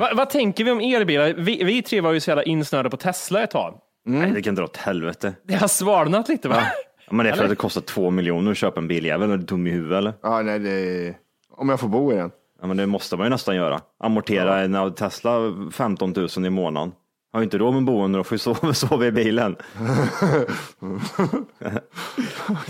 Va, 0.00 0.10
vad 0.14 0.30
tänker 0.30 0.64
vi 0.64 0.70
om 0.70 0.80
elbilar? 0.80 1.34
Vi, 1.38 1.64
vi 1.64 1.82
tre 1.82 2.00
var 2.00 2.12
ju 2.12 2.20
så 2.20 2.30
jävla 2.30 2.42
insnöade 2.42 2.90
på 2.90 2.96
Tesla 2.96 3.42
ett 3.42 3.50
tag. 3.50 3.78
Nej, 4.06 4.30
det 4.30 4.42
kan 4.42 4.54
dra 4.54 4.64
åt 4.64 4.76
helvete. 4.76 5.32
Det 5.44 5.54
har 5.54 5.68
svalnat 5.68 6.28
lite 6.28 6.48
va? 6.48 6.62
Ja, 7.06 7.12
men 7.12 7.26
det 7.26 7.32
är 7.32 7.36
för 7.36 7.44
att 7.44 7.50
det 7.50 7.56
kostar 7.56 7.80
två 7.80 8.10
miljoner 8.10 8.50
att 8.50 8.56
köpa 8.56 8.80
en 8.80 8.88
biljävel. 8.88 9.30
Är 9.30 9.36
du 9.36 9.42
dum 9.42 9.66
i 9.66 9.70
huvudet 9.70 9.98
eller? 9.98 10.12
Ja, 10.22 10.42
nej, 10.42 10.58
det, 10.58 11.14
om 11.56 11.68
jag 11.68 11.80
får 11.80 11.88
bo 11.88 12.12
i 12.12 12.16
den. 12.16 12.30
Ja, 12.60 12.66
men 12.66 12.76
det 12.76 12.86
måste 12.86 13.16
man 13.16 13.26
ju 13.26 13.30
nästan 13.30 13.56
göra. 13.56 13.80
Amortera 14.00 14.60
en 14.60 14.94
Tesla 14.94 15.38
15 15.72 16.12
000 16.36 16.46
i 16.46 16.50
månaden. 16.50 16.92
Har 17.32 17.40
ju 17.40 17.44
inte 17.44 17.58
råd 17.58 17.74
med 17.74 17.84
boende 17.84 18.18
och 18.18 18.26
får 18.26 18.34
ju 18.34 18.38
sova, 18.38 18.74
sova 18.74 19.06
i 19.06 19.12
bilen. 19.12 19.56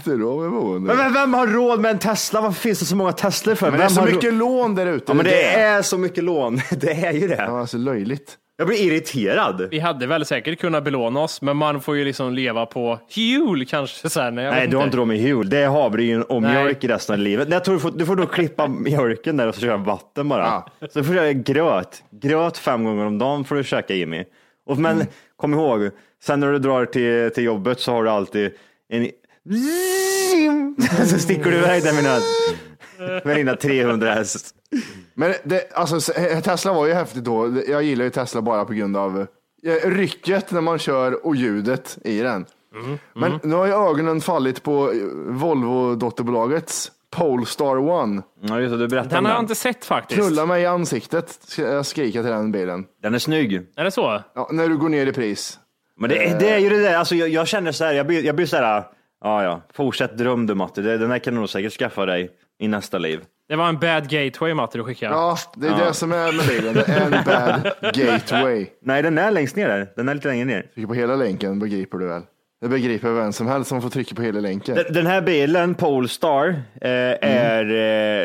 Det 0.04 0.10
är 0.12 0.18
då 0.18 0.40
med 0.40 0.50
boende. 0.50 0.86
Men 0.94 0.96
vem, 0.96 1.12
vem 1.12 1.34
har 1.34 1.46
råd 1.46 1.80
med 1.80 1.90
en 1.90 1.98
Tesla? 1.98 2.40
Varför 2.40 2.60
finns 2.60 2.78
det 2.78 2.84
så 2.84 2.96
många 2.96 3.12
Teslor 3.12 3.54
för? 3.54 3.70
Men 3.70 3.78
det 3.78 3.84
är 3.84 3.88
Vem 3.88 3.94
så 3.94 4.00
har 4.00 4.06
mycket 4.08 4.24
råd- 4.24 4.38
lån 4.38 4.74
där 4.74 4.86
ute. 4.86 5.04
Ja, 5.08 5.14
men 5.14 5.24
det 5.24 5.30
det. 5.30 5.54
är 5.54 5.82
så 5.82 5.98
mycket 5.98 6.24
lån. 6.24 6.56
Det 6.80 6.90
är 7.06 7.12
ju 7.12 7.28
det. 7.28 7.44
Ja, 7.48 7.60
alltså 7.60 7.76
löjligt. 7.78 8.36
Jag 8.58 8.66
blir 8.68 8.76
irriterad. 8.82 9.68
Vi 9.70 9.78
hade 9.78 10.06
väl 10.06 10.24
säkert 10.24 10.60
kunnat 10.60 10.84
belåna 10.84 11.20
oss, 11.20 11.42
men 11.42 11.56
man 11.56 11.80
får 11.80 11.96
ju 11.96 12.04
liksom 12.04 12.34
leva 12.34 12.66
på 12.66 12.98
jul 13.10 13.66
kanske. 13.66 14.10
Så 14.10 14.20
här, 14.20 14.30
nej, 14.30 14.50
Nej, 14.50 14.68
du 14.68 14.76
har 14.76 14.84
inte 14.84 14.96
råd 14.96 15.08
med 15.08 15.16
jul. 15.16 15.48
Det 15.50 15.58
är 15.58 15.68
havregryn 15.68 16.22
och 16.22 16.42
Nej. 16.42 16.52
mjölk 16.54 16.84
i 16.84 16.88
resten 16.88 17.12
av 17.12 17.18
livet. 17.18 17.48
Jag 17.50 17.64
tror 17.64 17.74
du, 17.74 17.80
får, 17.80 17.90
du 17.90 18.06
får 18.06 18.16
då 18.16 18.26
klippa 18.26 18.68
mjölken 18.68 19.36
där 19.36 19.48
och 19.48 19.54
så 19.54 19.60
köra 19.60 19.76
vatten 19.76 20.28
bara. 20.28 20.62
Så 20.90 21.04
får 21.04 21.12
du 21.14 21.18
göra 21.20 21.32
gröt. 21.32 22.02
Gröt 22.10 22.58
fem 22.58 22.84
gånger 22.84 23.06
om 23.06 23.18
dagen 23.18 23.44
får 23.44 23.54
du 23.56 23.64
käka 23.64 23.94
Jimmy. 23.94 24.24
Och, 24.66 24.78
men 24.78 24.94
Mm. 24.96 25.06
kom 25.36 25.54
ihåg, 25.54 25.90
sen 26.22 26.40
när 26.40 26.52
du 26.52 26.58
drar 26.58 26.84
till, 26.84 27.30
till 27.34 27.44
jobbet 27.44 27.80
så 27.80 27.92
har 27.92 28.04
du 28.04 28.10
alltid 28.10 28.52
en... 28.88 29.10
Så 31.06 31.18
sticker 31.18 31.50
du 31.50 31.56
iväg 31.56 31.82
där 31.82 31.92
med 31.92 32.04
dina, 32.04 32.18
med 32.98 33.36
dina 33.36 33.56
300 33.56 34.14
häst. 34.14 34.54
Men 35.14 35.34
det, 35.44 35.72
alltså, 35.72 36.12
Tesla 36.42 36.72
var 36.72 36.86
ju 36.86 36.92
häftigt 36.92 37.24
då. 37.24 37.62
Jag 37.68 37.82
gillar 37.82 38.04
ju 38.04 38.10
Tesla 38.10 38.42
bara 38.42 38.64
på 38.64 38.72
grund 38.72 38.96
av 38.96 39.26
eh, 39.66 39.90
rycket 39.90 40.50
när 40.50 40.60
man 40.60 40.78
kör 40.78 41.26
och 41.26 41.36
ljudet 41.36 41.98
i 42.04 42.20
den. 42.20 42.46
Men 43.14 43.40
nu 43.42 43.54
har 43.54 43.66
ju 43.66 43.72
ögonen 43.72 44.20
fallit 44.20 44.62
på 44.62 44.90
eh, 44.90 44.96
Volvo-dotterbolagets 45.28 46.90
Polestar 47.10 47.78
One. 47.78 48.22
Ja, 48.40 48.60
just 48.60 48.72
det, 48.72 48.78
du 48.78 48.88
berättade 48.88 49.14
Den 49.14 49.24
har 49.24 49.32
jag 49.32 49.42
inte 49.42 49.54
sett 49.54 49.84
faktiskt. 49.84 50.20
Knulla 50.20 50.46
mig 50.46 50.62
i 50.62 50.66
ansiktet, 50.66 51.38
ska 51.46 51.62
jag 51.62 51.86
skrika 51.86 52.22
till 52.22 52.30
den 52.30 52.52
bilen. 52.52 52.84
Den 53.02 53.14
är 53.14 53.18
snygg. 53.18 53.62
Är 53.76 53.84
det 53.84 53.90
så? 53.90 54.22
Ja, 54.34 54.48
när 54.52 54.68
du 54.68 54.76
går 54.76 54.88
ner 54.88 55.06
i 55.06 55.12
pris. 55.12 55.58
Men 56.00 56.10
det, 56.10 56.38
det 56.40 56.50
är 56.50 56.58
ju 56.58 56.68
det 56.68 56.82
där, 56.82 56.96
alltså 56.96 57.14
jag, 57.14 57.28
jag 57.28 57.48
känner 57.48 57.72
så 57.72 57.84
här, 57.84 57.92
jag 57.92 58.06
blir, 58.06 58.24
jag 58.24 58.36
blir 58.36 58.46
så 58.46 58.56
här, 58.56 58.84
ja 59.24 59.42
ja, 59.42 59.62
fortsätt 59.72 60.18
dröm 60.18 60.46
du 60.46 60.54
Matte, 60.54 60.82
det, 60.82 60.98
den 60.98 61.10
här 61.10 61.18
kan 61.18 61.34
du 61.34 61.40
nog 61.40 61.48
säkert 61.48 61.72
skaffa 61.72 62.06
dig 62.06 62.30
i 62.58 62.68
nästa 62.68 62.98
liv. 62.98 63.20
Det 63.48 63.56
var 63.56 63.68
en 63.68 63.78
bad 63.78 64.08
gateway 64.08 64.54
Matte 64.54 64.78
du 64.78 64.84
skickade. 64.84 65.14
Ja, 65.14 65.36
det 65.56 65.66
är 65.68 65.86
det 65.86 65.94
som 65.94 66.12
är 66.12 66.32
med 66.32 66.46
bilen. 66.48 66.74
Det 66.74 66.88
är 66.88 67.04
en 67.04 67.24
bad 67.24 67.72
gateway. 67.94 68.66
Nej, 68.82 69.02
den 69.02 69.18
är 69.18 69.30
längst 69.30 69.56
ner 69.56 69.68
där, 69.68 69.92
den 69.96 70.08
är 70.08 70.14
lite 70.14 70.28
längre 70.28 70.44
ner. 70.44 70.62
Trycker 70.62 70.86
på 70.86 70.94
hela 70.94 71.16
länken 71.16 71.58
begriper 71.58 71.98
du 71.98 72.06
väl? 72.06 72.22
Det 72.60 72.68
begriper 72.68 73.10
vem 73.12 73.32
som 73.32 73.46
helst 73.46 73.68
som 73.68 73.82
får 73.82 73.90
trycka 73.90 74.14
på 74.14 74.22
hela 74.22 74.40
länken. 74.40 74.78
Den, 74.90 75.06
här 75.06 75.20
bilen, 75.22 75.74
Polestar, 75.74 76.48
eh, 76.80 76.90
är, 77.30 77.64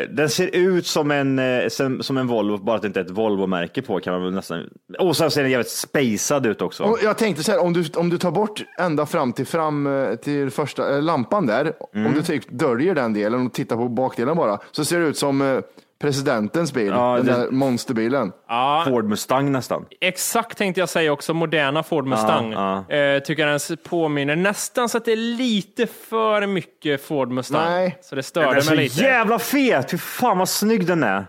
eh, 0.02 0.08
den 0.08 0.28
ser 0.28 0.56
ut 0.56 0.86
som 0.86 1.10
en, 1.10 1.38
eh, 1.38 1.68
som, 2.00 2.16
en 2.18 2.26
Volvo, 2.26 2.58
bara 2.64 2.76
att 2.76 2.82
det 2.82 2.86
inte 2.88 3.00
är 3.00 3.04
ett 3.04 3.10
Volvo-märke 3.10 3.82
på 3.82 4.00
kan 4.00 4.12
man 4.12 4.22
väl 4.22 4.32
nästan. 4.34 4.64
Och 4.98 5.16
sen 5.16 5.30
ser 5.30 5.42
den 5.42 5.50
jävligt 5.50 5.70
spacad 5.70 6.46
ut 6.46 6.62
också. 6.62 6.84
Och 6.84 6.98
jag 7.02 7.18
tänkte 7.18 7.42
så 7.42 7.52
här, 7.52 7.58
om 7.62 7.72
du, 7.72 7.84
om 7.94 8.08
du 8.10 8.18
tar 8.18 8.30
bort 8.30 8.62
ända 8.78 9.06
fram 9.06 9.32
till, 9.32 9.46
fram, 9.46 9.86
eh, 9.86 10.14
till 10.14 10.50
första 10.50 10.94
eh, 10.96 11.02
lampan 11.02 11.46
där, 11.46 11.72
Mm. 11.94 12.06
om 12.06 12.14
du 12.14 12.22
typ 12.22 12.50
döljer 12.50 12.94
den 12.94 13.12
delen 13.12 13.46
och 13.46 13.52
tittar 13.52 13.76
på 13.76 13.88
bakdelen 13.88 14.36
bara, 14.36 14.58
så 14.70 14.84
ser 14.84 15.00
det 15.00 15.06
ut 15.06 15.16
som 15.18 15.42
eh, 15.42 15.58
presidentens 16.02 16.72
bil, 16.72 16.86
Ja, 16.86 17.16
den 17.16 17.26
det- 17.26 17.32
där 17.32 17.50
monsterbilen. 17.50 18.32
Ja, 18.48 18.84
Ford 18.88 19.04
Mustang 19.04 19.52
nästan. 19.52 19.84
exakt 20.00 20.58
tänkte 20.58 20.80
jag 20.80 20.88
säga 20.88 21.12
också. 21.12 21.34
Moderna 21.34 21.82
Ford 21.82 22.06
Mustang. 22.06 22.52
Ja, 22.52 22.90
Eh, 22.90 23.18
tycker 23.22 23.46
jag 23.48 23.60
den 23.68 23.76
påminner 23.76 24.36
nästan 24.36 24.88
så 24.88 24.98
att 24.98 25.04
det 25.04 25.12
är 25.12 25.16
lite 25.16 25.86
för 25.86 26.46
mycket 26.46 27.04
Ford 27.04 27.30
Mustang. 27.30 27.70
Nej. 27.70 27.98
Så 28.02 28.14
det 28.14 28.18
Den 28.18 28.22
störde 28.24 28.48
är 28.48 28.54
mig 28.54 28.62
så 28.62 28.74
lite. 28.74 29.02
jävla 29.02 29.38
fet, 29.38 29.90
fy 29.90 29.98
fan 29.98 30.38
vad 30.38 30.48
snygg 30.48 30.86
den 30.86 31.02
är. 31.02 31.26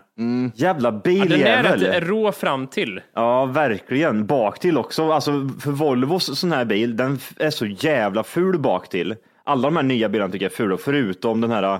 Jävla 0.55 0.89
Ja, 0.89 1.01
den 1.03 1.21
är 1.21 1.25
biljävel. 1.27 1.79
rätt 1.83 2.03
rå 2.03 2.31
fram 2.31 2.67
till. 2.67 3.01
Ja, 3.15 3.45
verkligen. 3.45 4.25
Bak 4.25 4.59
till 4.59 4.77
också. 4.77 5.11
Alltså, 5.11 5.31
för 5.61 5.71
Volvos 5.71 6.39
sån 6.39 6.51
här 6.51 6.65
bil, 6.65 6.97
den 6.97 7.19
är 7.39 7.49
så 7.49 7.65
jävla 7.65 8.23
ful 8.23 8.59
bak 8.59 8.89
till. 8.89 9.15
Alla 9.45 9.67
de 9.67 9.75
här 9.75 9.83
nya 9.83 10.09
bilarna 10.09 10.31
tycker 10.31 10.45
jag 10.45 10.51
är 10.51 10.55
fula, 10.55 10.77
förutom 10.77 11.41
den 11.41 11.51
här, 11.51 11.79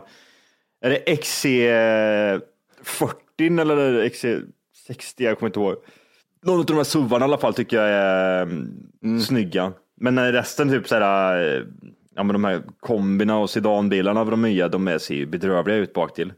är 0.86 0.90
det 0.90 0.98
XC40 2.84 3.62
eller 3.62 3.78
är 3.78 3.94
det 3.94 4.10
XC60? 4.10 5.14
Jag 5.18 5.40
kommer 5.40 5.50
inte 5.50 5.60
ihåg. 5.60 5.76
Någon 6.44 6.60
av 6.60 6.66
de 6.66 6.74
här 6.74 6.84
SUVarna 6.84 7.26
i 7.26 7.28
alla 7.28 7.38
fall 7.38 7.54
tycker 7.54 7.78
jag 7.78 7.90
är 7.90 8.42
mm. 9.04 9.20
snygga. 9.20 9.74
Men 10.02 10.32
resten, 10.32 10.70
typ 10.70 10.88
så 10.88 10.96
här, 10.96 11.56
eh, 11.58 11.64
ja 12.16 12.24
men 12.24 12.34
de 12.34 12.44
här 12.44 12.64
kombina 12.80 13.38
och 13.38 13.50
sedanbilarna 13.50 14.20
av 14.20 14.32
de 14.32 14.42
nya, 14.42 14.68
de 14.68 14.88
är, 14.88 14.98
ser 14.98 15.16
ju 15.16 15.26
bedrövliga 15.26 15.78
ut 15.78 15.94
bak 15.94 16.14
till. 16.14 16.34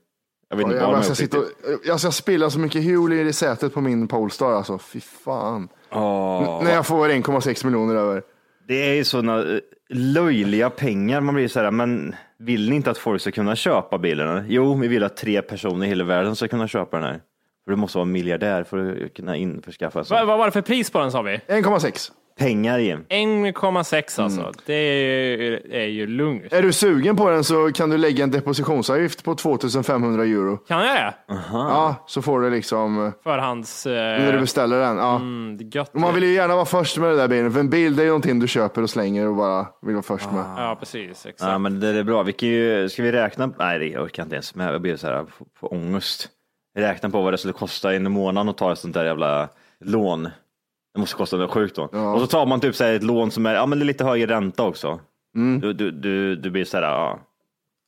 Jag 0.50 0.58
vet 0.58 0.64
inte 0.64 0.76
jag, 0.78 0.86
vad 0.86 0.94
de 0.94 0.98
jag, 0.98 1.06
ska 1.06 1.16
sitta 1.16 1.38
och, 1.38 1.46
jag 1.86 2.00
ska 2.00 2.12
spilla 2.12 2.50
så 2.50 2.60
mycket 2.60 2.84
hjul 2.84 3.14
i 3.14 3.34
sätet 3.34 3.74
på 3.74 3.82
min 3.82 4.08
Polestar 4.08 4.52
alltså, 4.52 4.78
fy 4.78 5.02
fan. 5.02 5.68
Åh. 5.92 6.64
När 6.64 6.74
jag 6.74 6.86
får 6.86 7.10
1,6 7.10 7.66
miljoner 7.66 7.96
över. 7.96 8.24
Det 8.68 8.90
är 8.90 8.94
ju 8.94 9.04
sådana 9.04 9.40
eh, 9.40 9.60
löjliga 9.90 10.70
pengar. 10.70 11.22
Man 11.22 11.36
blir 11.36 11.48
så 11.48 11.60
här, 11.60 11.72
men 11.72 12.16
vill 12.46 12.70
ni 12.70 12.76
inte 12.76 12.92
att 12.92 12.98
folk 12.98 13.22
ska 13.22 13.32
kunna 13.32 13.56
köpa 13.56 13.98
bilarna? 13.98 14.46
Jo, 14.48 14.74
vi 14.74 14.88
vill 14.88 15.04
att 15.04 15.18
tre 15.18 15.42
personer 15.42 15.86
i 15.86 15.90
hela 15.90 16.04
världen 16.04 16.36
ska 16.36 16.48
kunna 16.48 16.68
köpa 16.68 16.98
den 16.98 17.06
här. 17.06 17.22
För 17.64 17.72
du 17.72 17.76
måste 17.78 17.98
vara 17.98 18.06
miljardär 18.06 18.64
för 18.64 19.06
att 19.06 19.14
kunna 19.14 19.36
införskaffa 19.36 20.04
så. 20.04 20.14
Vad, 20.14 20.28
vad 20.28 20.38
var 20.38 20.46
det 20.46 20.52
för 20.52 20.62
pris 20.62 20.92
på 20.92 21.00
den 21.00 21.12
sa 21.12 21.22
vi? 21.22 21.38
1,6. 21.48 22.12
Pengar 22.40 22.80
i. 22.80 22.94
1,6 22.94 24.22
alltså. 24.24 24.42
Mm. 24.42 24.54
Det 24.66 24.74
är, 24.74 25.74
är 25.74 25.86
ju 25.86 26.08
lugnt. 26.08 26.54
Är 26.54 26.62
du 26.62 26.74
sugen 26.74 27.16
på 27.16 27.30
den 27.30 27.44
så 27.44 27.72
kan 27.72 27.90
du 27.90 27.98
lägga 27.98 28.24
en 28.24 28.32
depositionsavgift 28.32 29.24
på 29.24 29.36
2500 29.36 30.24
euro. 30.24 30.58
Kan 30.58 30.86
jag 30.86 30.96
det? 30.96 31.14
Ja, 31.52 31.96
så 32.08 32.22
får 32.22 32.42
du 32.42 32.50
liksom, 32.50 33.06
eh, 33.06 33.12
Förhands... 33.24 33.86
när 33.86 34.32
du 34.32 34.36
Eh, 34.36 34.42
beställer 34.42 34.80
den. 34.80 34.98
Ja. 34.98 35.16
mm, 35.16 35.70
gött. 35.72 35.94
Och 35.94 36.00
Man 36.00 36.14
vill 36.14 36.24
ju 36.24 36.34
gärna 36.34 36.56
vara 36.56 36.66
först 36.66 36.98
med 36.98 37.10
det 37.10 37.16
där 37.16 37.28
bilen, 37.28 37.52
för 37.52 37.60
en 37.60 37.70
bil 37.70 37.96
det 37.96 38.02
är 38.02 38.04
ju 38.04 38.10
någonting 38.10 38.40
du 38.40 38.48
köper 38.48 38.82
och 38.82 38.90
slänger 38.90 39.28
och 39.28 39.36
bara 39.36 39.68
vill 39.82 39.96
vara 39.96 40.04
först 40.04 40.32
med. 40.32 40.44
Ja, 40.58 40.76
precis. 40.80 41.26
Exakt. 41.26 41.52
Ja, 41.52 41.58
men 41.58 41.80
det 41.80 41.88
är 41.88 42.04
bra. 42.04 42.24
Vi 42.24 42.32
kan 42.34 42.50
ju, 42.50 42.90
ska 42.90 43.04
vi 43.04 43.12
räkna? 43.12 43.50
Nej, 43.60 43.80
det 43.80 43.98
orkar 44.00 44.22
jag 44.22 44.26
inte 44.26 44.36
ens 44.36 44.56
med. 44.56 44.74
Jag 44.74 44.82
blir 44.82 44.96
så 44.96 45.08
här, 45.08 45.26
få 45.60 45.68
ångest. 45.68 46.30
Räkna 46.78 47.10
på 47.10 47.22
vad 47.22 47.34
det 47.34 47.38
skulle 47.38 47.54
kosta 47.54 47.96
in 47.96 48.06
i 48.06 48.10
månaden 48.10 48.50
att 48.50 48.58
ta 48.58 48.72
ett 48.72 48.80
sånt 48.80 48.94
där 48.94 49.06
jävla 49.06 49.50
lån. 49.80 50.30
Det 50.96 51.00
måste 51.00 51.16
kosta 51.16 51.38
något 51.38 51.52
sjukt 51.52 51.76
då. 51.76 51.84
Och 51.84 52.22
så 52.22 52.28
tar 52.28 52.46
man 52.46 52.60
typ 52.60 52.76
så 52.76 52.84
här 52.84 52.94
ett 52.94 53.04
lån 53.04 53.32
som 53.32 53.46
är, 53.46 53.54
ja 53.54 53.66
men 53.66 53.80
det 53.80 53.84
är 53.84 53.88
lite 53.88 54.04
högre 54.04 54.28
ränta 54.28 54.64
också. 54.64 55.00
Du, 55.62 55.74
du, 55.74 55.92
du, 55.92 56.36
du 56.36 56.50
blir 56.50 56.66
så 56.66 56.78
här, 56.78 56.84
ja, 56.84 57.20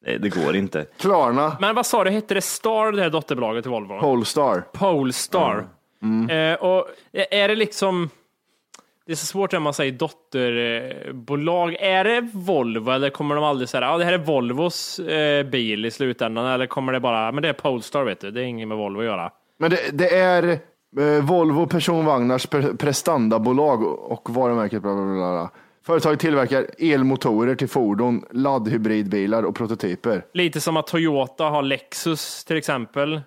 det, 0.06 0.18
det 0.18 0.30
går 0.30 0.56
inte. 0.56 0.86
Klarna, 1.00 1.58
Men 1.62 1.76
vad 1.76 1.86
sa 1.86 2.04
du, 2.04 2.10
hette 2.10 2.34
det 2.34 2.42
Star, 2.42 2.92
det 2.92 3.02
här 3.02 3.10
dotterbolaget 3.10 3.64
till 3.64 3.72
Volvo? 3.72 4.00
Polestar. 4.00 4.64
Polestar. 4.74 5.68
Eh, 6.30 6.54
och 6.54 6.88
är 7.32 7.48
det 7.48 7.56
liksom, 7.56 8.10
det 9.06 9.12
är 9.12 9.16
så 9.16 9.26
svårt 9.26 9.52
när 9.52 9.60
man 9.60 9.74
säger 9.74 9.92
dotterbolag. 9.92 11.76
Är 11.80 12.04
det 12.04 12.30
Volvo 12.34 12.92
eller 12.92 13.10
kommer 13.10 13.36
de 13.36 13.44
aldrig 13.44 13.70
säga, 13.70 13.86
ja 13.86 13.98
det 13.98 14.06
här 14.06 14.14
är 14.14 14.18
Volvos 14.18 15.00
eh, 15.00 15.46
bil 15.46 15.86
i 15.86 15.92
slutändan 15.92 16.46
eller 16.46 16.68
kommer 16.68 16.94
det 16.94 17.00
bara, 17.00 17.32
men 17.32 17.42
det 17.42 17.50
är 17.50 17.54
Polestar 17.54 18.04
vet 18.04 18.20
du, 18.20 18.32
det 18.32 18.42
är 18.42 18.46
inget 18.46 18.68
med 18.68 18.78
Volvo 18.78 19.00
att 19.00 19.06
göra. 19.06 19.32
Men 19.60 19.72
det, 19.72 19.80
det 19.94 20.16
är 20.18 20.60
Volvo 21.22 21.68
personvagnars 21.68 22.48
pre- 22.48 22.78
prestandabolag 22.78 23.84
och 23.84 24.30
varumärket 24.30 24.82
bla 24.82 24.94
bla 24.94 25.04
bla. 25.04 25.14
bla. 25.16 25.52
Företaget 25.86 26.20
tillverkar 26.20 26.66
elmotorer 26.78 27.56
till 27.56 27.68
fordon, 27.68 28.26
laddhybridbilar 28.32 29.44
och 29.44 29.56
prototyper. 29.56 30.26
Lite 30.34 30.62
som 30.62 30.78
att 30.78 30.88
Toyota 30.88 31.44
har 31.44 31.62
Lexus 31.62 32.46
till 32.46 32.58
exempel. 32.58 33.22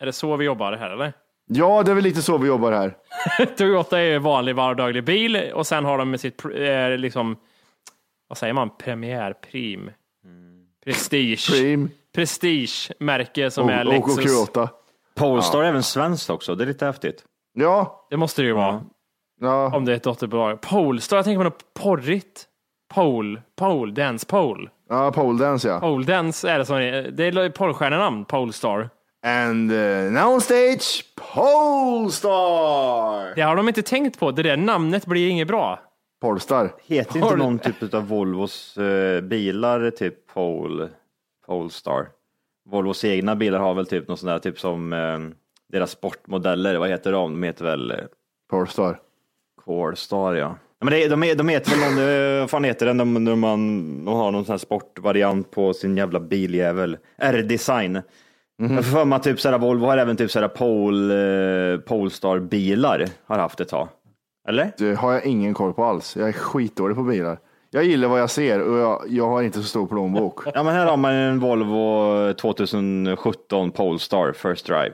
Är 0.00 0.06
det 0.06 0.12
så 0.12 0.36
vi 0.36 0.44
jobbar 0.44 0.72
här 0.72 0.90
eller? 0.90 1.12
Ja, 1.46 1.82
det 1.82 1.90
är 1.90 1.94
väl 1.94 2.04
lite 2.04 2.22
så 2.22 2.38
vi 2.38 2.48
jobbar 2.48 2.72
här. 2.72 2.96
Toyota 3.56 4.00
är 4.00 4.16
en 4.16 4.22
vanlig 4.22 4.56
vardaglig 4.56 5.04
bil 5.04 5.52
och 5.54 5.66
sen 5.66 5.84
har 5.84 5.98
de 5.98 6.10
med 6.10 6.20
sitt, 6.20 6.44
eh, 6.44 6.88
liksom, 6.98 7.36
vad 8.28 8.38
säger 8.38 8.54
man, 8.54 8.70
premiär, 8.76 9.32
prim, 9.32 9.90
prestige, 10.84 11.50
Cream 11.50 11.90
prestigemärke 12.14 13.50
som 13.50 13.64
och, 13.64 13.72
är 13.72 13.86
och, 13.86 13.94
och 13.94 14.08
Lexus. 14.08 14.48
Q8. 15.14 15.20
Polestar 15.20 15.62
är 15.62 15.68
även 15.68 15.82
svenskt 15.82 16.30
också, 16.30 16.54
det 16.54 16.64
är 16.64 16.66
lite 16.66 16.86
häftigt. 16.86 17.24
Ja, 17.54 18.06
Det 18.10 18.16
måste 18.16 18.42
det 18.42 18.46
ju 18.46 18.52
vara, 18.52 18.82
ja. 19.40 19.76
om 19.76 19.84
det 19.84 19.92
är 19.92 19.96
ett 19.96 20.02
dotterbolag. 20.02 20.60
Polestar, 20.60 21.16
jag 21.16 21.24
tänker 21.24 21.38
på 21.38 21.44
något 21.44 21.74
porrigt. 21.74 22.48
Pole, 22.94 23.42
pole, 23.56 23.92
dance 23.92 24.26
pole. 24.26 24.70
ja 24.88 25.12
pole 25.12 25.44
dance 25.44 25.68
ja. 25.68 25.80
Pole 25.80 26.04
dance 26.06 26.50
är 26.50 26.58
det 26.58 26.64
som 26.64 26.76
är, 26.76 27.02
det 27.02 27.24
är 27.24 27.50
porrstjärnenamn, 27.50 28.24
Polestar. 28.24 28.90
And 29.26 29.72
uh, 29.72 30.10
now 30.12 30.34
on 30.34 30.40
stage, 30.40 31.04
Polestar! 31.34 33.34
Det 33.34 33.42
har 33.42 33.56
de 33.56 33.68
inte 33.68 33.82
tänkt 33.82 34.18
på, 34.18 34.30
det 34.30 34.42
där 34.42 34.56
namnet 34.56 35.06
blir 35.06 35.28
inget 35.28 35.48
bra. 35.48 35.80
Polestar. 36.20 36.72
Heter 36.86 37.20
Har 37.20 37.26
inte 37.26 37.36
någon 37.44 37.58
typ 37.58 37.94
av 37.94 38.08
Volvos 38.08 38.76
eh, 38.78 39.20
bilar 39.20 39.90
typ 39.90 40.26
Pol, 40.34 40.88
Polestar? 41.46 42.08
Volvos 42.70 43.04
egna 43.04 43.36
bilar 43.36 43.58
har 43.58 43.74
väl 43.74 43.86
typ 43.86 44.08
någon 44.08 44.16
sån 44.16 44.28
där 44.28 44.38
typ 44.38 44.60
som 44.60 44.92
eh, 44.92 45.18
deras 45.72 45.90
sportmodeller, 45.90 46.78
vad 46.78 46.88
heter 46.88 47.12
de? 47.12 47.32
De 47.32 47.42
heter 47.42 47.64
väl 47.64 47.90
eh, 47.90 47.96
Polestar. 48.50 48.98
Corestar 49.64 50.34
ja. 50.34 50.56
ja 50.78 50.84
men 50.84 50.90
det, 50.90 51.08
de, 51.08 51.34
de 51.34 51.48
heter 51.48 51.96
väl 51.96 52.34
eh, 52.34 52.40
vad 52.40 52.50
fan 52.50 52.64
heter 52.64 52.86
den, 52.86 52.98
de, 52.98 53.24
de, 53.24 53.40
man, 53.40 54.04
de 54.04 54.14
har 54.14 54.30
någon 54.30 54.44
sån 54.44 54.52
här 54.52 54.58
sportvariant 54.58 55.50
på 55.50 55.74
sin 55.74 55.96
jävla 55.96 56.20
biljävel. 56.20 56.98
R-design. 57.16 58.02
Jag 58.56 58.84
får 58.84 58.92
för 58.92 59.04
mig 59.04 59.20
typ 59.20 59.40
såhär, 59.40 59.58
Volvo 59.58 59.86
har 59.86 59.96
även 59.96 60.16
typ 60.16 60.30
såhär 60.30 60.48
Pol, 60.48 61.10
eh, 61.10 61.80
Polestar-bilar 61.80 63.06
har 63.24 63.38
haft 63.38 63.60
ett 63.60 63.68
tag. 63.68 63.88
Eller? 64.48 64.72
Det 64.78 64.94
har 64.94 65.12
jag 65.12 65.26
ingen 65.26 65.54
koll 65.54 65.74
på 65.74 65.84
alls. 65.84 66.16
Jag 66.16 66.28
är 66.28 66.32
skitdålig 66.32 66.96
på 66.96 67.02
bilar. 67.02 67.38
Jag 67.74 67.84
gillar 67.84 68.08
vad 68.08 68.20
jag 68.20 68.30
ser 68.30 68.60
och 68.60 68.78
jag, 68.78 69.02
jag 69.08 69.28
har 69.28 69.42
inte 69.42 69.58
så 69.58 69.64
stor 69.64 69.86
plånbok. 69.86 70.40
Ja 70.54 70.62
men 70.62 70.74
här 70.74 70.86
har 70.86 70.96
man 70.96 71.12
en 71.14 71.40
Volvo 71.40 72.32
2017 72.32 73.70
Polestar 73.70 74.32
First 74.32 74.66
Drive. 74.66 74.92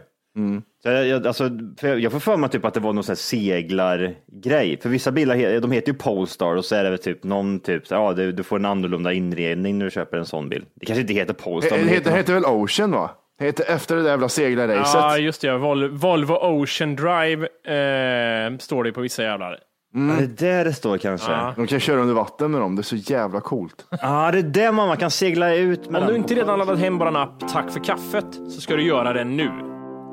Så 0.83 0.89
jag, 0.89 1.07
jag, 1.07 1.27
alltså, 1.27 1.51
för 1.81 1.89
jag- 1.89 2.01
jag 2.01 2.13
får 2.13 2.21
för 2.21 2.37
mig 2.37 2.51
typ 2.51 2.65
att 2.65 2.75
det 2.75 2.81
var 2.81 2.93
någon 2.93 3.05
sån 3.05 3.11
här 3.13 3.17
seglargrej. 3.17 4.79
För 4.83 4.89
vissa 4.89 5.13
bilar 5.13 5.61
de 5.61 5.71
heter 5.73 5.93
ju 5.93 5.99
Polestar 5.99 6.57
och 6.57 6.65
så 6.65 6.75
är 6.75 6.85
det 6.85 6.91
väl 6.91 6.99
typ 6.99 7.25
någon 7.25 7.61
typ, 7.61 7.87
så, 7.87 7.95
ja 7.95 8.13
du, 8.13 8.33
du 8.33 8.43
får 8.43 8.57
en 8.57 8.65
annorlunda 8.65 9.13
inredning 9.13 9.79
när 9.79 9.85
du 9.85 9.91
köper 9.91 10.17
en 10.19 10.27
sån 10.27 10.49
bil. 10.49 10.65
Det 10.75 10.87
kanske 10.87 11.01
inte 11.01 11.13
heter 11.15 11.35
Polestar. 11.35 11.77
Det 11.79 11.85
men 11.85 11.95
heter, 11.95 12.17
heter 12.17 12.35
väl 12.35 12.45
Ocean 12.45 12.91
va? 12.93 13.11
Det 13.39 13.45
heter 13.45 13.65
efter 13.75 13.97
det 13.97 14.03
där 14.03 14.11
jävla 14.11 14.29
seglarracet. 14.29 14.95
Ja, 15.01 15.19
just 15.19 15.41
det. 15.41 15.59
Vol- 15.59 15.89
Volvo 15.91 16.35
Ocean 16.35 16.97
Drive 16.97 17.43
eh, 17.67 18.59
står 18.59 18.85
det 18.85 18.93
på 18.93 19.01
vissa 19.01 19.23
jävlar. 19.23 19.59
Ja, 19.95 20.01
det 20.01 20.23
är 20.25 20.27
där 20.27 20.65
det 20.65 20.73
står 20.73 20.99
kanske. 20.99 21.33
Ja, 21.33 21.53
De 21.57 21.67
kan 21.67 21.81
köra 21.81 22.01
under 22.01 22.15
vatten 22.15 22.51
med 22.51 22.61
dem, 22.61 22.77
det 22.77 22.81
är 22.81 22.85
så 22.85 22.97
jävla 22.97 23.41
coolt. 23.41 23.87
det 23.91 23.97
är 24.07 24.43
där 24.43 24.73
man, 24.73 24.89
man 24.89 24.97
kan 24.97 25.11
segla 25.11 25.55
ut 25.55 25.91
med 25.91 26.01
Om 26.03 26.07
den. 26.07 26.15
du 26.15 26.17
inte 26.17 26.35
redan 26.35 26.59
laddat 26.59 26.79
hem 26.79 26.99
bara 26.99 27.09
en 27.09 27.17
app 27.17 27.49
Tack 27.53 27.71
för 27.71 27.85
kaffet 27.85 28.27
så 28.35 28.61
ska 28.61 28.77
du 28.77 28.83
göra 28.83 29.13
det 29.13 29.25
nu. 29.25 29.51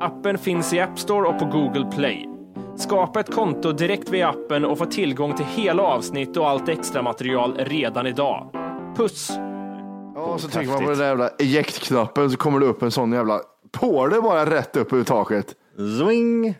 Appen 0.00 0.38
finns 0.38 0.72
i 0.72 0.80
App 0.80 0.98
Store 0.98 1.28
och 1.28 1.38
på 1.38 1.44
Google 1.44 1.90
Play. 1.96 2.28
Skapa 2.76 3.20
ett 3.20 3.34
konto 3.34 3.72
direkt 3.72 4.08
via 4.10 4.28
appen 4.28 4.64
och 4.64 4.78
få 4.78 4.86
tillgång 4.86 5.36
till 5.36 5.46
hela 5.46 5.82
avsnitt 5.82 6.36
och 6.36 6.48
allt 6.48 6.68
extra 6.68 7.02
material 7.02 7.54
redan 7.58 8.06
idag. 8.06 8.50
Puss! 8.96 9.30
Ja, 10.14 10.22
och 10.22 10.40
så 10.40 10.48
trycker 10.48 10.70
man 10.72 10.82
på 10.84 10.90
den 10.90 10.98
där 10.98 11.06
jävla 11.06 11.28
eject-knappen 11.28 12.30
så 12.30 12.36
kommer 12.36 12.60
det 12.60 12.66
upp 12.66 12.82
en 12.82 12.90
sån 12.90 13.12
jävla 13.12 13.40
påle 13.72 14.20
bara 14.20 14.50
rätt 14.50 14.76
upp 14.76 14.92
ur 14.92 15.04
taket. 15.04 15.54
Swing! 16.00 16.54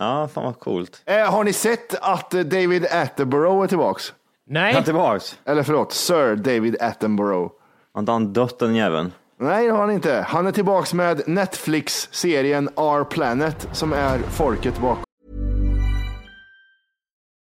Ja, 0.00 0.28
fan 0.28 0.44
vad 0.44 0.58
coolt. 0.58 1.02
Eh, 1.06 1.30
har 1.32 1.44
ni 1.44 1.52
sett 1.52 1.94
att 2.02 2.30
David 2.30 2.86
Attenborough 2.90 3.62
är 3.64 3.66
tillbaks? 3.66 4.14
Nej, 4.46 4.74
Han 4.74 4.84
tillbaks. 4.84 5.38
Eller 5.44 5.62
förlåt, 5.62 5.92
Sir 5.92 6.36
David 6.36 6.76
Attenborough. 6.82 7.52
Har 7.92 8.00
inte 8.00 8.12
han 8.12 8.32
dött 8.32 8.58
den 8.58 8.74
jäveln? 8.74 9.12
Nej, 9.38 9.66
det 9.66 9.72
har 9.72 9.80
han 9.80 9.90
inte. 9.90 10.24
Han 10.28 10.46
är 10.46 10.52
tillbaks 10.52 10.94
med 10.94 11.22
Netflix-serien 11.28 12.68
Our 12.76 13.04
Planet 13.04 13.68
som 13.72 13.92
är 13.92 14.18
folket 14.18 14.78
bakom. 14.80 15.04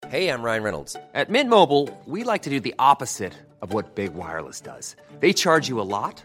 Hey, 0.09 0.29
I'm 0.29 0.45
Ryan 0.45 0.63
Reynolds. 0.63 0.97
At 1.15 1.29
Mint 1.29 1.51
Mobile, 1.51 1.89
we 2.05 2.33
like 2.33 2.45
to 2.45 2.51
do 2.51 2.61
the 2.61 2.75
opposite 2.79 3.33
of 3.61 3.73
what 3.75 3.95
Big 3.95 4.11
Wireless 4.15 4.61
does. 4.61 4.97
They 5.21 5.33
charge 5.33 5.69
you 5.71 5.81
a 5.81 5.85
lot, 5.85 6.25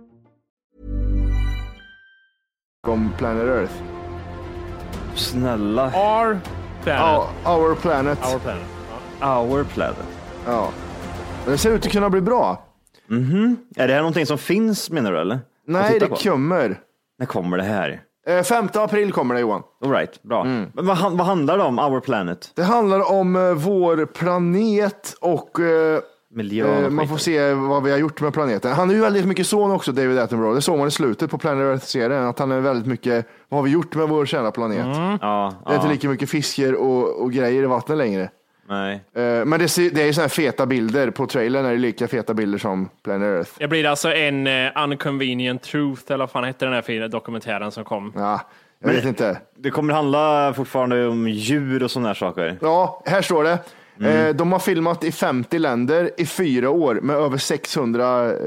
Planet 3.17 3.43
Earth. 3.47 3.73
Snälla. 5.15 5.85
Our 5.85 6.39
Planet. 6.83 7.01
Ja, 7.01 7.29
Our 7.45 7.75
Planet. 7.75 8.19
Our 8.33 8.39
Planet. 8.39 8.63
Our 9.21 9.63
Planet. 9.63 9.97
Ja. 10.45 10.69
Det 11.45 11.57
ser 11.57 11.71
ut 11.71 11.85
att 11.85 11.91
kunna 11.91 12.09
bli 12.09 12.21
bra. 12.21 12.63
Är 13.75 13.87
det 13.87 13.93
här 13.93 13.99
någonting 13.99 14.25
som 14.25 14.37
finns 14.37 14.89
menar 14.89 15.11
du 15.11 15.19
eller? 15.21 15.39
Nej, 15.67 15.99
det 15.99 16.07
kommer. 16.07 16.79
När 17.19 17.25
kommer 17.25 17.57
det 17.57 17.63
här? 17.63 18.01
Eh, 18.27 18.43
5 18.43 18.69
april 18.73 19.11
kommer 19.11 19.35
det 19.35 19.41
Johan. 19.41 19.63
All 19.85 19.91
right, 19.91 20.23
bra. 20.23 20.43
Men 20.43 20.71
vad, 20.73 20.97
han- 20.97 21.17
vad 21.17 21.27
handlar 21.27 21.57
det 21.57 21.63
om, 21.63 21.79
Our 21.79 21.99
Planet? 21.99 22.51
Det 22.55 22.63
handlar 22.63 23.11
om 23.11 23.35
eh, 23.35 23.53
vår 23.53 24.05
planet 24.05 25.15
och 25.21 25.59
eh, 25.59 25.99
Miljön 26.33 26.83
eh, 26.83 26.89
man 26.89 27.07
får 27.07 27.17
se 27.17 27.53
vad 27.53 27.83
vi 27.83 27.91
har 27.91 27.97
gjort 27.97 28.21
med 28.21 28.33
planeten. 28.33 28.71
Han 28.71 28.89
är 28.89 28.93
ju 28.93 29.01
väldigt 29.01 29.25
mycket 29.25 29.47
son 29.47 29.71
också, 29.71 29.91
David 29.91 30.19
Attenborough. 30.19 30.55
Det 30.55 30.61
såg 30.61 30.77
man 30.79 30.87
i 30.87 30.91
slutet 30.91 31.31
på 31.31 31.37
Planet 31.37 31.63
Earth-serien, 31.63 32.23
att 32.27 32.39
han 32.39 32.51
är 32.51 32.59
väldigt 32.59 32.85
mycket, 32.87 33.27
vad 33.49 33.57
har 33.57 33.65
vi 33.65 33.71
gjort 33.71 33.95
med 33.95 34.07
vår 34.09 34.25
kära 34.25 34.51
planet? 34.51 34.85
Ja, 35.21 35.53
Det 35.65 35.71
är 35.71 35.75
inte 35.75 35.87
ja, 35.87 35.91
lika 35.91 36.09
mycket 36.09 36.29
fiskar 36.29 36.73
och, 36.73 37.21
och 37.21 37.31
grejer 37.31 37.63
i 37.63 37.65
vattnet 37.65 37.97
längre. 37.97 38.29
nej. 38.69 38.93
Eh, 39.15 39.45
men 39.45 39.59
det, 39.59 39.75
det 39.77 40.01
är 40.01 40.05
ju 40.05 40.13
sådana 40.13 40.23
här 40.23 40.29
feta 40.29 40.65
bilder. 40.65 41.09
På 41.11 41.25
trailern 41.27 41.65
är 41.65 41.71
det 41.71 41.77
lika 41.77 42.07
feta 42.07 42.33
bilder 42.33 42.57
som 42.57 42.89
Planet 43.03 43.25
Earth. 43.37 43.51
Det 43.57 43.67
blir 43.67 43.85
alltså 43.85 44.13
en 44.13 44.47
eh, 44.47 44.83
Unconvenient 44.83 45.61
Truth, 45.63 46.01
eller 46.07 46.17
vad 46.17 46.31
fan 46.31 46.43
hette 46.43 46.65
den 46.65 46.73
här 46.73 46.81
fina 46.81 47.07
dokumentären 47.07 47.71
som 47.71 47.83
kom? 47.83 48.13
Ja, 48.15 48.41
jag 48.83 48.89
vet 48.93 49.05
inte. 49.05 49.37
Det 49.57 49.69
kommer 49.71 49.93
handla 49.93 50.53
fortfarande 50.53 51.07
om 51.07 51.27
djur 51.27 51.83
och 51.83 51.91
sådana 51.91 52.07
här 52.09 52.13
saker. 52.15 52.57
Ja, 52.61 53.01
här 53.05 53.21
står 53.21 53.43
det. 53.43 53.59
Mm. 54.01 54.27
Eh, 54.27 54.35
de 54.35 54.51
har 54.51 54.59
filmat 54.59 55.03
i 55.03 55.11
50 55.11 55.59
länder 55.59 56.09
i 56.17 56.25
fyra 56.25 56.69
år 56.69 56.95
med 57.01 57.15
över 57.15 57.37
600 57.37 58.25
eh, 58.31 58.37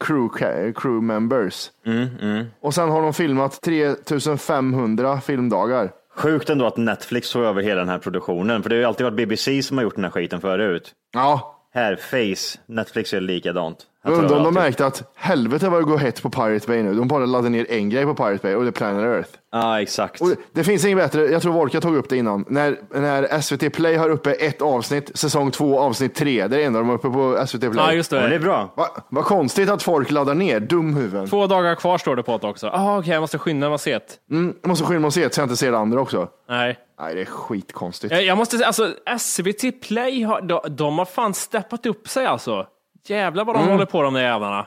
crew, 0.00 0.28
crew 0.72 1.00
members. 1.06 1.70
Mm, 1.86 2.44
Och 2.60 2.74
sen 2.74 2.88
har 2.88 3.02
de 3.02 3.14
filmat 3.14 3.60
3500 3.62 5.20
filmdagar. 5.20 5.90
Sjukt 6.16 6.50
ändå 6.50 6.66
att 6.66 6.76
Netflix 6.76 7.32
tog 7.32 7.42
över 7.42 7.62
hela 7.62 7.80
den 7.80 7.88
här 7.88 7.98
produktionen, 7.98 8.62
för 8.62 8.70
det 8.70 8.76
har 8.76 8.80
ju 8.80 8.86
alltid 8.86 9.04
varit 9.04 9.16
BBC 9.16 9.62
som 9.62 9.76
har 9.78 9.84
gjort 9.84 9.94
den 9.94 10.04
här 10.04 10.10
skiten 10.10 10.40
förut. 10.40 10.92
Ja, 11.12 11.52
Här, 11.74 11.96
Face, 11.96 12.58
Netflix 12.66 13.14
är 13.14 13.20
likadant. 13.20 13.76
Jag 14.06 14.18
undrar 14.18 14.36
om 14.36 14.42
de 14.42 14.48
alltid- 14.48 14.62
märkte 14.62 14.86
att 14.86 15.12
helvete 15.14 15.68
vad 15.68 15.80
det 15.80 15.84
går 15.84 15.98
hett 15.98 16.22
på 16.22 16.30
Pirate 16.30 16.66
Bay 16.66 16.82
nu. 16.82 16.94
De 16.94 17.08
bara 17.08 17.26
laddade 17.26 17.48
ner 17.48 17.70
en 17.72 17.90
grej 17.90 18.04
på 18.04 18.14
Pirate 18.14 18.38
Bay 18.42 18.54
och 18.54 18.62
det 18.62 18.68
är 18.68 18.72
Planet 18.72 19.04
Earth. 19.04 19.28
Ja, 19.52 19.80
exakt. 19.82 20.20
Och 20.20 20.28
det, 20.28 20.36
det 20.52 20.64
finns 20.64 20.84
inget 20.84 20.98
bättre, 20.98 21.26
jag 21.26 21.42
tror 21.42 21.52
Volka 21.52 21.80
tog 21.80 21.96
upp 21.96 22.08
det 22.08 22.16
innan, 22.16 22.44
när, 22.48 22.76
när 22.94 23.40
SVT 23.40 23.70
Play 23.72 23.96
har 23.96 24.10
uppe 24.10 24.32
ett 24.32 24.62
avsnitt, 24.62 25.10
säsong 25.18 25.50
två, 25.50 25.80
avsnitt 25.80 26.14
tre. 26.14 26.46
Det 26.46 26.56
är 26.56 26.58
det 26.60 26.64
enda 26.64 26.78
de 26.78 26.88
har 26.88 26.94
uppe 26.96 27.08
på 27.10 27.44
SVT 27.46 27.60
Play. 27.60 27.72
Ja, 27.76 27.92
just 27.92 28.12
Ja, 28.12 28.20
men 28.20 28.30
det 28.30 28.36
är 28.36 28.38
det. 28.38 28.44
bra. 28.44 28.72
Va, 28.76 28.86
vad 29.08 29.24
konstigt 29.24 29.70
att 29.70 29.82
folk 29.82 30.10
laddar 30.10 30.34
ner, 30.34 30.60
dumhuvuden. 30.60 31.26
Två 31.28 31.46
dagar 31.46 31.74
kvar 31.74 31.98
står 31.98 32.16
det 32.16 32.22
på 32.22 32.38
det 32.38 32.46
också. 32.48 32.66
Ah, 32.72 32.98
Okej, 32.98 33.12
jag 33.12 33.20
måste 33.20 33.38
skynda 33.38 33.68
mig 33.68 33.78
sett. 33.78 34.14
Mm, 34.30 34.54
jag 34.62 34.68
måste 34.68 34.84
skynda 34.84 35.00
mig 35.00 35.08
att 35.08 35.14
se 35.14 35.24
det 35.24 35.34
så 35.34 35.40
jag 35.40 35.44
inte 35.44 35.56
ser 35.56 35.72
det 35.72 35.78
andra 35.78 36.00
också. 36.00 36.28
Nej. 36.48 36.78
Nej, 37.00 37.14
det 37.14 37.20
är 37.20 37.24
skitkonstigt. 37.24 38.12
Jag, 38.12 38.24
jag 38.24 38.38
måste 38.38 38.56
säga, 38.56 38.66
alltså 38.66 38.92
SVT 39.18 39.80
Play, 39.88 40.22
har, 40.22 40.40
de, 40.40 40.60
de 40.68 40.98
har 40.98 41.04
fan 41.04 41.34
steppat 41.34 41.86
upp 41.86 42.08
sig 42.08 42.26
alltså. 42.26 42.66
Jävlar 43.10 43.44
vad 43.44 43.54
de 43.56 43.58
Mm. 43.62 43.72
håller 43.72 43.86
på 43.86 44.02
de 44.02 44.14
där 44.14 44.20
jävlarna. 44.22 44.66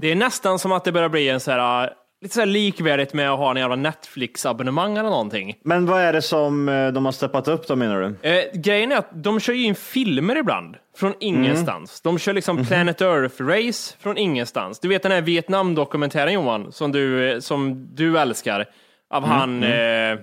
Det 0.00 0.10
är 0.10 0.14
nästan 0.16 0.58
som 0.58 0.72
att 0.72 0.84
det 0.84 0.92
börjar 0.92 1.08
bli 1.08 1.28
en 1.28 1.40
så 1.40 1.50
här, 1.50 1.84
äh, 1.84 1.90
lite 2.20 2.34
så 2.34 2.40
här 2.40 2.46
likvärdigt 2.46 3.14
med 3.14 3.30
att 3.30 3.38
ha 3.38 3.50
en 3.50 3.56
jävla 3.56 3.76
Netflix-abonnemang 3.76 4.96
eller 4.98 5.10
någonting. 5.10 5.54
Men 5.64 5.86
vad 5.86 6.00
är 6.00 6.12
det 6.12 6.22
som 6.22 6.68
eh, 6.68 6.88
de 6.88 7.04
har 7.04 7.12
steppat 7.12 7.48
upp 7.48 7.66
då 7.68 7.76
menar 7.76 8.00
du? 8.22 8.28
Eh, 8.30 8.44
grejen 8.54 8.92
är 8.92 8.96
att 8.96 9.08
de 9.12 9.40
kör 9.40 9.52
ju 9.52 9.64
in 9.64 9.74
filmer 9.74 10.36
ibland 10.36 10.76
från 10.96 11.14
ingenstans. 11.20 12.00
De 12.00 12.18
kör 12.18 12.32
liksom 12.32 12.66
Planet 12.66 13.00
Earth-race 13.00 13.96
från 14.00 14.18
ingenstans. 14.18 14.80
Du 14.80 14.88
vet 14.88 15.02
den 15.02 15.12
här 15.12 15.20
Vietnam-dokumentären 15.20 16.32
Johan, 16.32 16.72
som 16.72 16.92
du, 16.92 17.32
eh, 17.32 17.38
som 17.40 17.88
du 17.94 18.18
älskar, 18.18 18.64
av 19.10 19.24
han, 19.24 19.62
eh, 19.62 19.70
ja, 19.70 20.16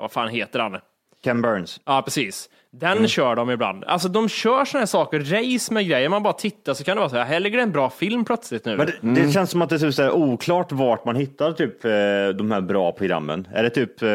vad 0.00 0.12
fan 0.12 0.28
heter 0.28 0.58
han? 0.58 0.78
Ken 1.24 1.42
Burns. 1.42 1.80
Ja, 1.86 2.02
precis. 2.02 2.48
Den 2.72 3.08
kör 3.08 3.36
de 3.36 3.50
ibland. 3.50 3.84
Alltså 3.84 4.08
de 4.08 4.28
kör 4.28 4.64
såna 4.64 4.78
här 4.78 4.86
saker, 4.86 5.20
race 5.20 5.74
med 5.74 5.86
grejer. 5.88 6.08
Man 6.08 6.22
bara 6.22 6.32
tittar 6.32 6.74
så 6.74 6.84
kan 6.84 6.96
det 6.96 7.00
vara 7.00 7.10
så 7.10 7.16
här, 7.16 7.24
här 7.24 7.40
ligger 7.40 7.58
en 7.58 7.72
bra 7.72 7.90
film 7.90 8.24
plötsligt 8.24 8.64
nu. 8.64 8.76
Men 8.76 8.86
det, 8.86 9.22
det 9.22 9.32
känns 9.32 9.50
som 9.50 9.62
att 9.62 9.68
det 9.68 9.76
är 9.76 9.78
typ 9.78 9.94
så 9.94 10.02
här 10.02 10.12
oklart 10.12 10.72
vart 10.72 11.04
man 11.04 11.16
hittar 11.16 11.52
typ 11.52 11.84
eh, 11.84 11.90
de 12.38 12.50
här 12.50 12.60
bra 12.60 12.92
programmen. 12.92 13.48
Är 13.52 13.62
det 13.62 13.70
typ, 13.70 14.02
eh, 14.02 14.08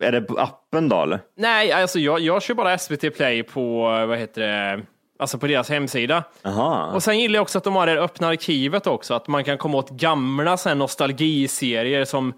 är 0.00 0.12
det 0.12 0.20
på 0.20 0.38
appen 0.38 0.88
då 0.88 1.02
eller? 1.02 1.20
Nej, 1.36 1.72
alltså 1.72 1.98
jag, 1.98 2.20
jag 2.20 2.42
kör 2.42 2.54
bara 2.54 2.78
SVT 2.78 3.16
Play 3.16 3.42
på, 3.42 3.96
eh, 4.00 4.06
vad 4.06 4.18
heter 4.18 4.42
det, 4.42 4.82
alltså 5.18 5.38
på 5.38 5.46
deras 5.46 5.68
hemsida. 5.70 6.24
Aha. 6.44 6.90
Och 6.94 7.02
sen 7.02 7.18
gillar 7.18 7.34
jag 7.34 7.42
också 7.42 7.58
att 7.58 7.64
de 7.64 7.76
har 7.76 7.86
det 7.86 8.00
öppna 8.00 8.28
arkivet 8.28 8.86
också, 8.86 9.14
att 9.14 9.28
man 9.28 9.44
kan 9.44 9.58
komma 9.58 9.78
åt 9.78 9.90
gamla 9.90 10.56
så 10.56 10.68
här, 10.68 10.76
nostalgiserier 10.76 12.04
som, 12.04 12.32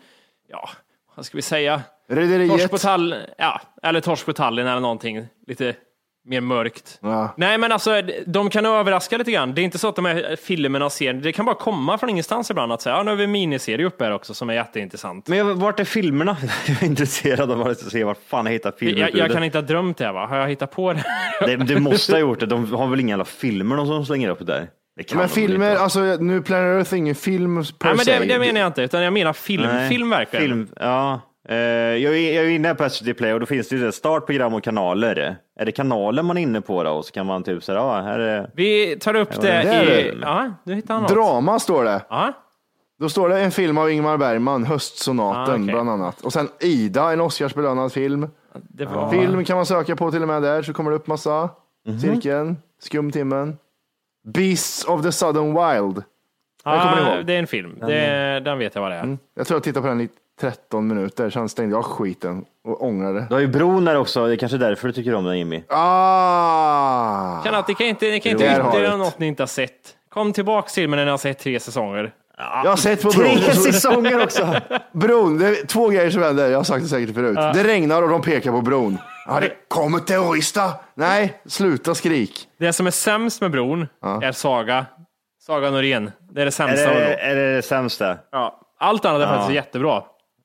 ja, 0.50 0.70
vad 1.14 1.26
ska 1.26 1.38
vi 1.38 1.42
säga? 1.42 1.82
Torsk 2.08 2.20
på 2.20 2.20
Rederiet. 2.20 2.80
tall, 2.80 3.14
ja, 3.38 3.60
eller 3.82 4.00
Torsk 4.00 4.26
på 4.26 4.32
Tallinn 4.32 4.66
eller 4.66 4.80
någonting. 4.80 5.26
Lite 5.46 5.74
mer 6.26 6.40
mörkt. 6.40 6.98
Ja. 7.02 7.34
Nej, 7.36 7.58
men 7.58 7.72
alltså, 7.72 8.02
de 8.26 8.50
kan 8.50 8.66
överraska 8.66 9.18
lite 9.18 9.32
grann. 9.32 9.54
Det 9.54 9.60
är 9.60 9.62
inte 9.62 9.78
så 9.78 9.88
att 9.88 9.96
de 9.96 10.04
här 10.04 10.36
filmerna 10.42 10.90
ser, 10.90 11.12
det 11.12 11.32
kan 11.32 11.44
bara 11.44 11.54
komma 11.54 11.98
från 11.98 12.10
ingenstans 12.10 12.50
ibland 12.50 12.72
att 12.72 12.82
säga, 12.82 12.96
ja, 12.96 13.02
nu 13.02 13.10
har 13.10 13.16
vi 13.16 13.24
en 13.24 13.30
miniserie 13.32 13.86
uppe 13.86 14.04
här 14.04 14.12
också 14.12 14.34
som 14.34 14.50
är 14.50 14.54
jätteintressant. 14.54 15.28
Men 15.28 15.38
jag, 15.38 15.44
vart 15.44 15.80
är 15.80 15.84
filmerna? 15.84 16.36
Jag 16.66 16.82
är 16.82 16.86
intresserad 16.86 17.50
av 17.50 17.62
att 17.62 17.78
se 17.78 18.04
vart 18.04 18.18
fan 18.26 18.46
jag 18.46 18.52
hittar 18.52 18.74
Jag, 18.78 18.90
jag 18.90 18.96
filmutbudet. 18.96 19.32
kan 19.32 19.44
inte 19.44 19.58
ha 19.58 19.62
drömt 19.62 19.96
det, 19.96 20.12
va? 20.12 20.26
Har 20.26 20.36
jag 20.36 20.48
hittat 20.48 20.70
på 20.70 20.92
det? 20.92 21.04
Det, 21.40 21.56
du 21.56 21.80
måste 21.80 22.12
ha 22.12 22.18
gjort 22.18 22.40
det. 22.40 22.46
De 22.46 22.72
har 22.72 22.86
väl 22.86 23.00
inga 23.00 23.12
jävla 23.12 23.24
filmer 23.24 23.76
de 23.76 23.86
som 23.86 24.06
slänger 24.06 24.28
upp 24.28 24.46
där? 24.46 24.68
Men 25.14 25.28
filmer, 25.28 25.70
inte 25.70 25.82
alltså 25.82 26.00
nu 26.00 26.42
Planet 26.42 26.76
Earth 26.78 26.92
är 26.94 26.96
ingen 26.98 27.14
film 27.14 27.64
per 27.78 27.88
Nej, 27.88 27.96
men 27.96 28.28
det, 28.28 28.34
det 28.34 28.38
menar 28.38 28.60
jag 28.60 28.66
inte, 28.66 28.82
utan 28.82 29.02
jag 29.02 29.12
menar 29.12 29.32
film. 29.32 29.62
Nej. 29.62 29.88
Film 29.88 30.10
verkligen. 30.10 30.44
Film, 30.44 30.68
ja. 30.80 31.20
Eh, 31.48 31.56
jag, 31.56 32.16
är, 32.16 32.34
jag 32.34 32.44
är 32.44 32.48
inne 32.50 32.74
på 32.74 32.88
SVT 32.88 33.16
Play 33.16 33.32
och 33.32 33.40
då 33.40 33.46
finns 33.46 33.68
det 33.68 33.76
ju 33.76 33.82
det, 33.82 33.92
startprogram 33.92 34.54
och 34.54 34.62
kanaler. 34.62 35.36
Är 35.60 35.64
det 35.64 35.72
kanaler 35.72 36.22
man 36.22 36.36
är 36.36 36.42
inne 36.42 36.60
på 36.60 36.82
då? 36.82 36.90
Och 36.90 37.04
så 37.04 37.12
kan 37.12 37.26
man 37.26 37.42
typ 37.42 37.64
säga, 37.64 37.78
ja, 37.78 38.00
här 38.00 38.18
är... 38.18 38.50
Vi 38.54 38.96
tar 39.00 39.16
upp 39.16 39.40
det, 39.40 39.62
det 39.62 40.00
i... 40.00 40.18
Ja, 40.22 40.52
du 40.64 40.74
hittar 40.74 41.00
något. 41.00 41.10
Drama 41.10 41.58
står 41.58 41.84
det. 41.84 42.02
Ja. 42.08 42.32
Då 42.98 43.08
står 43.08 43.28
det 43.28 43.40
en 43.40 43.50
film 43.50 43.78
av 43.78 43.90
Ingmar 43.90 44.16
Bergman, 44.16 44.64
Höstsonaten 44.64 45.54
Ah, 45.54 45.54
okej. 45.54 45.64
bland 45.74 45.90
annat. 45.90 46.20
Och 46.20 46.32
sen 46.32 46.48
Ida, 46.60 47.12
en 47.12 47.20
Oscarsbelönad 47.20 47.92
film. 47.92 48.28
Det 48.54 48.84
var... 48.84 49.10
Film 49.10 49.44
kan 49.44 49.56
man 49.56 49.66
söka 49.66 49.96
på 49.96 50.10
till 50.10 50.22
och 50.22 50.28
med 50.28 50.42
där, 50.42 50.62
så 50.62 50.72
kommer 50.72 50.90
det 50.90 50.96
upp 50.96 51.06
massa. 51.06 51.50
Mhm. 51.86 51.98
Cirkeln, 51.98 52.56
Skumtimmen. 52.80 53.56
Beasts 54.26 54.84
of 54.84 55.02
the 55.02 55.12
Southern 55.12 55.46
Wild. 55.46 56.02
Ihåg. 56.66 57.26
det 57.26 57.34
är 57.34 57.38
en 57.38 57.46
film. 57.46 57.78
Det, 57.80 58.40
den 58.44 58.58
vet 58.58 58.74
jag 58.74 58.82
vad 58.82 58.90
det 58.90 58.96
är. 58.96 59.18
Jag 59.34 59.46
tror 59.46 59.56
jag 59.56 59.62
tittade 59.62 59.82
på 59.82 59.88
den 59.88 60.00
i 60.00 60.08
13 60.40 60.86
minuter, 60.86 61.30
sen 61.30 61.48
stängde 61.48 61.76
jag 61.76 61.84
skiten 61.84 62.44
och 62.64 62.82
ångrade. 62.84 63.26
Du 63.28 63.34
har 63.34 63.40
ju 63.40 63.46
bron 63.48 63.84
där 63.84 63.96
också, 63.96 64.26
det 64.26 64.32
är 64.32 64.36
kanske 64.36 64.58
därför 64.58 64.88
du 64.88 64.92
tycker 64.94 65.14
om 65.14 65.24
den 65.24 65.38
Jimmy. 65.38 65.62
Ah! 65.68 67.42
Kan 67.44 67.54
att, 67.54 67.68
ni 67.68 67.74
kan 67.74 67.86
inte, 67.86 68.06
ni 68.10 68.20
kan 68.20 68.32
inte 68.32 68.44
ytterligare 68.44 68.88
det. 68.90 68.96
något 68.96 69.18
ni 69.18 69.26
inte 69.26 69.42
har 69.42 69.46
sett. 69.48 69.72
Kom 70.08 70.32
tillbaka 70.32 70.68
till 70.68 70.88
mig 70.88 70.96
när 70.96 71.04
ni 71.04 71.10
har 71.10 71.18
sett 71.18 71.38
tre 71.38 71.60
säsonger. 71.60 72.12
Jag 72.36 72.70
har 72.70 72.76
sett 72.76 73.02
på 73.02 73.08
bron. 73.10 73.24
Tre 73.38 73.52
säsonger 73.72 74.22
också! 74.24 74.54
Bron, 74.92 75.38
det 75.38 75.46
är 75.48 75.66
två 75.66 75.88
grejer 75.88 76.10
som 76.10 76.22
händer. 76.22 76.50
Jag 76.50 76.58
har 76.58 76.64
sagt 76.64 76.82
det 76.82 76.88
säkert 76.88 77.14
förut. 77.14 77.36
Det 77.54 77.64
regnar 77.64 78.02
och 78.02 78.08
de 78.08 78.22
pekar 78.22 78.50
på 78.50 78.60
bron. 78.60 78.98
Ja, 79.26 79.40
det 79.40 79.50
kommer 79.68 79.98
terrorister. 79.98 80.70
Nej, 80.94 81.40
sluta 81.46 81.94
skrik. 81.94 82.48
Det 82.58 82.72
som 82.72 82.86
är 82.86 82.90
sämst 82.90 83.40
med 83.40 83.50
bron 83.50 83.86
är 84.22 84.32
Saga. 84.32 84.86
Saga 85.46 85.70
Norén. 85.70 86.10
Det 86.32 86.40
är 86.40 86.44
det 86.44 86.48
Är 86.48 86.50
sämsta 86.50 86.86
det, 86.86 86.94
med 86.94 87.06
bron. 87.06 87.18
är 87.30 87.34
det 87.34 87.56
det 87.56 87.62
sämsta? 87.62 88.16
Ja. 88.32 88.60
Allt 88.78 89.04
annat 89.04 89.20
är 89.22 89.26
Ja. 89.26 89.32
faktiskt 89.32 89.54
jättebra. 89.54 90.02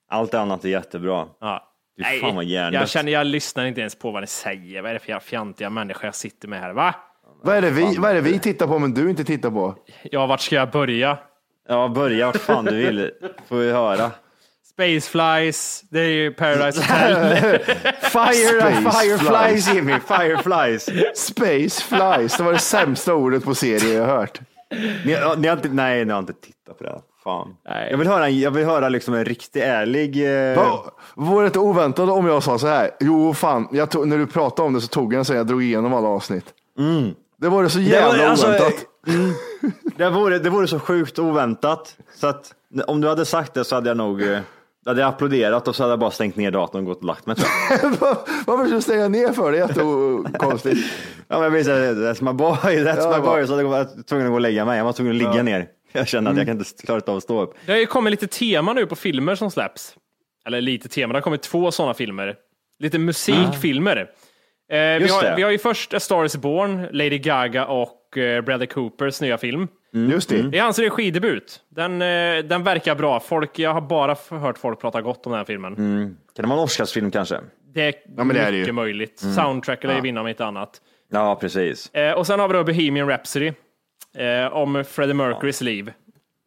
Allt 0.10 0.34
annat 0.34 0.65
är 0.65 0.69
jättebra. 0.69 1.28
Ja. 1.39 1.65
Fy 1.98 2.19
fan 2.19 2.36
vad 2.36 2.45
hjärndött. 2.45 2.82
jag 2.82 2.89
känner, 2.89 3.12
jag 3.12 3.28
lyssnar 3.28 3.65
inte 3.65 3.80
ens 3.82 3.95
på 3.95 4.12
vad 4.12 4.24
ni 4.24 4.28
säger. 4.28 4.82
Vad 4.82 4.89
är 4.89 4.93
det 4.93 5.00
för 5.00 5.19
fjantiga 5.19 5.69
människor 5.69 6.06
jag 6.06 6.15
sitter 6.15 6.48
med 6.48 6.60
här? 6.60 6.74
Va? 6.74 6.95
Vad 7.43 7.56
är, 7.56 7.62
det 7.62 7.69
vi, 7.69 7.95
vad 7.98 8.12
är 8.12 8.15
det 8.15 8.22
vi 8.22 8.39
tittar 8.39 8.67
på 8.67 8.80
men 8.80 8.93
du 8.93 9.10
inte 9.10 9.24
tittar 9.24 9.52
på? 9.52 9.76
Ja, 10.04 10.26
vart 10.26 10.41
ska 10.41 10.56
jag 10.56 10.72
börja? 10.72 11.17
Ja, 11.67 11.88
börja 11.88 12.26
vart 12.26 12.38
fan 12.38 12.65
du 12.65 12.76
vill. 12.76 13.12
Får 13.48 13.58
vi 13.58 13.72
höra. 13.72 14.12
Spaceflies, 14.74 15.82
det 15.89 16.00
är 16.00 16.10
ju 16.10 16.34
Paradise 16.34 16.82
Hotel. 16.82 17.39
Fire, 18.02 18.60
Space 18.62 18.91
fireflies 18.91 19.22
flies. 19.22 19.74
Jimmy, 19.74 19.93
fireflies. 20.08 20.89
Space 21.15 21.84
flies, 21.84 22.38
det 22.38 22.43
var 22.43 22.54
det 22.54 22.60
sämsta 22.60 23.13
ordet 23.13 23.43
på 23.43 23.56
serie 23.56 23.93
jag 23.93 24.06
hört. 24.06 24.39
Ni, 25.06 25.17
ni 25.38 25.48
har 25.48 25.56
inte, 25.56 25.69
nej, 25.69 26.06
ni 26.06 26.12
har 26.12 26.19
inte 26.19 26.34
tittat 26.34 26.78
på 26.78 26.84
det. 26.84 27.02
Fan. 27.23 27.55
Nej. 27.69 27.88
Jag 27.91 27.97
vill 27.97 28.08
höra, 28.08 28.29
jag 28.29 28.51
vill 28.51 28.65
höra 28.65 28.89
liksom 28.89 29.13
en 29.13 29.25
riktigt 29.25 29.63
ärlig... 29.63 30.25
Eh, 30.51 30.55
Va, 30.58 30.84
vore 31.15 31.43
det 31.43 31.47
inte 31.47 31.60
oväntat 31.60 32.10
om 32.10 32.27
jag 32.27 32.43
sa 32.43 32.60
så 32.60 32.67
här? 32.67 32.91
Jo, 32.99 33.34
fan, 33.34 33.67
jag 33.71 33.91
tog, 33.91 34.08
när 34.08 34.17
du 34.17 34.27
pratade 34.27 34.67
om 34.67 34.73
det 34.73 34.82
så 34.82 34.88
tog 34.88 35.13
jag 35.13 35.19
en 35.19 35.25
så 35.25 35.34
jag 35.34 35.47
drog 35.47 35.63
igenom 35.63 35.93
alla 35.93 36.08
avsnitt. 36.08 36.45
Det 37.41 37.49
var 37.49 37.63
det 37.63 37.69
så 37.69 37.79
jävla 37.79 38.13
Det 38.13 38.23
var- 38.23 38.29
alltså, 38.29 38.47
oväntat. 38.47 38.73
mm, 39.08 39.32
det, 39.97 40.10
vore, 40.10 40.39
det 40.39 40.49
vore 40.49 40.67
så 40.67 40.79
sjukt 40.79 41.19
oväntat. 41.19 41.95
Så 42.15 42.27
att 42.27 42.51
om 42.88 43.01
du 43.01 43.08
hade 43.08 43.25
sagt 43.25 43.53
det 43.53 43.63
så 43.65 43.75
hade 43.75 43.89
jag 43.89 43.97
nog 43.97 44.21
eh, 44.21 44.39
då 44.86 44.89
hade 44.91 45.01
jag 45.01 45.08
applåderat 45.10 45.67
och 45.67 45.75
så 45.75 45.84
hade 45.84 45.91
jag 45.91 45.99
bara 45.99 46.12
stängt 46.12 46.36
ner 46.36 46.51
datorn 46.51 46.82
och 46.82 46.86
gått 46.88 46.97
och 46.97 47.03
lagt 47.03 47.25
mig. 47.25 47.36
Varför 48.45 48.65
ska 48.65 48.75
du 48.75 48.82
stänga 48.82 49.08
ner 49.08 49.34
för 49.34 49.51
det? 49.51 49.58
Jättekonstigt. 49.58 50.79
Ja, 51.27 51.39
men 51.39 51.43
jag 51.43 51.63
här, 51.75 51.93
that's 51.93 52.23
my 52.23 52.34
boy, 52.34 52.55
that's 52.63 53.01
Ja, 53.12 53.17
my 53.17 53.25
boy. 53.25 53.47
Så 53.47 53.53
jag 53.62 53.63
varit 53.63 54.08
tvungen 54.08 54.25
att 54.27 54.32
gå 54.32 54.36
och 54.36 54.41
lägga 54.41 54.65
mig. 54.65 54.77
Jag 54.77 54.86
var 54.86 54.93
tvungen 54.93 55.12
att 55.13 55.17
ligga 55.17 55.36
Ja. 55.36 55.43
ner. 55.43 55.67
Jag 55.91 56.08
kände 56.08 56.30
att 56.30 56.38
jag 56.38 56.45
kan 56.47 56.58
inte 56.60 56.86
klara 56.86 57.02
av 57.08 57.17
att 57.17 57.23
stå 57.23 57.41
upp. 57.41 57.54
Det 57.65 57.71
har 57.71 57.80
ju 57.80 57.86
kommit 57.86 58.12
lite 58.12 58.28
tema 58.28 58.73
nu 58.73 58.86
på 58.86 58.95
filmer 58.95 59.36
som 59.36 59.52
släpps. 59.52 59.95
Eller 60.45 60.62
lite 60.62 60.89
tema, 60.89 61.13
det 61.13 61.17
har 61.17 61.21
kommit 61.21 61.41
två 61.41 61.71
sådana 61.71 61.93
filmer. 61.93 62.36
Lite 62.80 62.99
musikfilmer. 62.99 63.97
Eh, 63.97 64.78
vi, 64.78 65.08
har, 65.10 65.23
det. 65.23 65.34
vi 65.38 65.43
har 65.43 65.52
ju 65.52 65.58
först 65.58 65.93
A 65.93 65.99
Star 65.99 66.25
is 66.25 66.36
Born, 66.38 66.88
Lady 66.91 67.17
Gaga 67.17 67.65
och 67.65 68.17
eh, 68.17 68.41
Bradley 68.41 68.67
Coopers 68.67 69.21
nya 69.21 69.38
film. 69.38 69.67
Just 69.93 70.30
det. 70.30 70.41
Det 70.41 70.58
är 70.58 70.63
hans 70.63 70.80
regidebut. 70.80 71.62
Den, 71.69 72.02
eh, 72.02 72.43
den 72.45 72.63
verkar 72.63 72.95
bra. 72.95 73.19
Folk, 73.19 73.60
jag 73.60 73.73
har 73.73 73.82
bara 73.82 74.15
hört 74.30 74.58
folk 74.58 74.82
prata 74.82 75.02
gott 75.02 75.25
om 75.25 75.32
den 75.32 75.38
här 75.38 75.45
filmen. 75.45 75.75
Kan 75.75 76.43
det 76.43 76.47
vara 76.47 76.60
en 76.60 76.63
Oscarsfilm 76.63 77.12
kanske? 77.12 77.39
Det 77.73 77.82
är 77.82 77.93
Ja, 78.17 78.23
men 78.23 78.28
det 78.36 78.41
är 78.41 78.45
det 78.45 78.52
mycket 78.52 78.67
ju. 78.67 78.71
möjligt. 78.73 79.19
Soundtrack 79.19 79.84
lär 79.84 79.95
ju 79.95 80.02
vinna 80.02 80.21
om 80.21 80.28
inte 80.28 80.45
annat. 80.45 80.82
Ja, 81.12 81.36
precis. 81.41 81.93
Eh, 81.93 82.13
och 82.13 82.28
sen 82.28 82.39
har 82.39 82.47
vi 82.47 82.54
då 82.54 82.63
Bohemian 82.63 83.10
Rhapsody. 83.10 83.54
Eh, 84.17 84.54
om 84.54 84.84
Freddie 84.88 85.13
Mercurys 85.13 85.62
liv. 85.62 85.91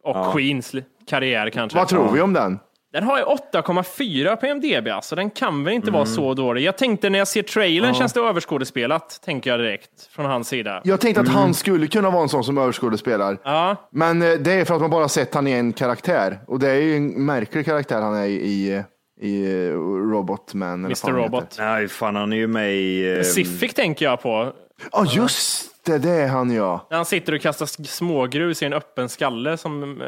Och 0.03 0.33
Queens 0.33 0.73
li- 0.73 0.83
karriär 1.09 1.49
kanske. 1.49 1.77
Vad 1.77 1.87
tror 1.87 2.11
vi 2.11 2.21
om 2.21 2.33
den? 2.33 2.59
Den 2.93 3.03
har 3.03 3.17
ju 3.17 3.23
8,4 3.23 4.35
på 4.35 4.45
MDB, 4.45 4.87
alltså 4.87 5.15
den 5.15 5.29
kan 5.29 5.63
väl 5.63 5.73
inte 5.73 5.91
vara 5.91 6.05
så 6.05 6.33
dålig. 6.33 6.61
Jag 6.63 6.77
tänkte 6.77 7.09
när 7.09 7.19
jag 7.19 7.27
ser 7.27 7.43
trailern 7.43 7.93
känns 7.93 8.13
det 8.13 8.19
överskådespelat, 8.19 9.21
tänker 9.25 9.49
jag 9.49 9.59
direkt 9.59 10.05
från 10.11 10.25
hans 10.25 10.47
sida. 10.47 10.81
Jag 10.83 11.01
tänkte 11.01 11.21
att 11.21 11.27
han 11.27 11.53
skulle 11.53 11.87
kunna 11.87 12.09
vara 12.09 12.23
en 12.23 12.29
sån 12.29 12.43
som 12.43 12.57
överskådespelar. 12.57 13.37
Ja, 13.43 13.75
Men 13.91 14.21
eh, 14.21 14.31
det 14.31 14.51
är 14.53 14.65
för 14.65 14.75
att 14.75 14.81
man 14.81 14.89
bara 14.89 15.07
sett 15.09 15.33
han 15.33 15.47
i 15.47 15.51
en 15.51 15.73
karaktär. 15.73 16.39
Och 16.47 16.59
det 16.59 16.69
är 16.69 16.75
ju 16.81 16.95
en 16.97 17.25
märklig 17.25 17.65
karaktär 17.65 18.01
han 18.01 18.15
är 18.15 18.25
i, 18.25 18.31
i, 18.33 18.83
i 19.21 19.45
eh, 19.67 19.71
Robotman. 20.11 20.85
Mr. 20.85 20.95
han 21.03 21.15
Robot. 21.15 21.55
Nej, 21.59 21.87
fan 21.87 22.15
han 22.15 22.33
är 22.33 22.37
ju 22.37 22.47
med 22.47 22.73
i... 22.75 23.11
eh, 23.11 23.17
Pacific 23.17 23.73
tänker 23.73 24.05
jag 24.05 24.21
på. 24.21 24.53
Ja, 24.91 25.05
just 25.05 25.69
det, 25.85 25.97
det 25.97 26.09
är 26.09 26.27
han 26.27 26.51
ja. 26.51 26.87
När 26.89 26.97
han 26.97 27.05
sitter 27.05 27.33
och 27.33 27.41
kastar 27.41 27.65
smågrus 27.85 28.61
i 28.61 28.65
en 28.65 28.73
öppen 28.73 29.09
skalle 29.09 29.57
som 29.57 30.01
eh, 30.01 30.07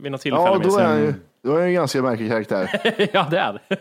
vid 0.00 0.12
något 0.12 0.20
tillfälle. 0.20 0.44
Ja, 0.44 0.60
då 0.64 0.76
är 0.78 0.84
han 0.84 0.98
ju 0.98 1.14
då 1.42 1.56
är 1.56 1.66
en 1.66 1.74
ganska 1.74 2.02
märklig 2.02 2.30
karaktär. 2.30 2.80
ja, 3.12 3.26
det 3.30 3.38
är 3.38 3.52
det. 3.52 3.76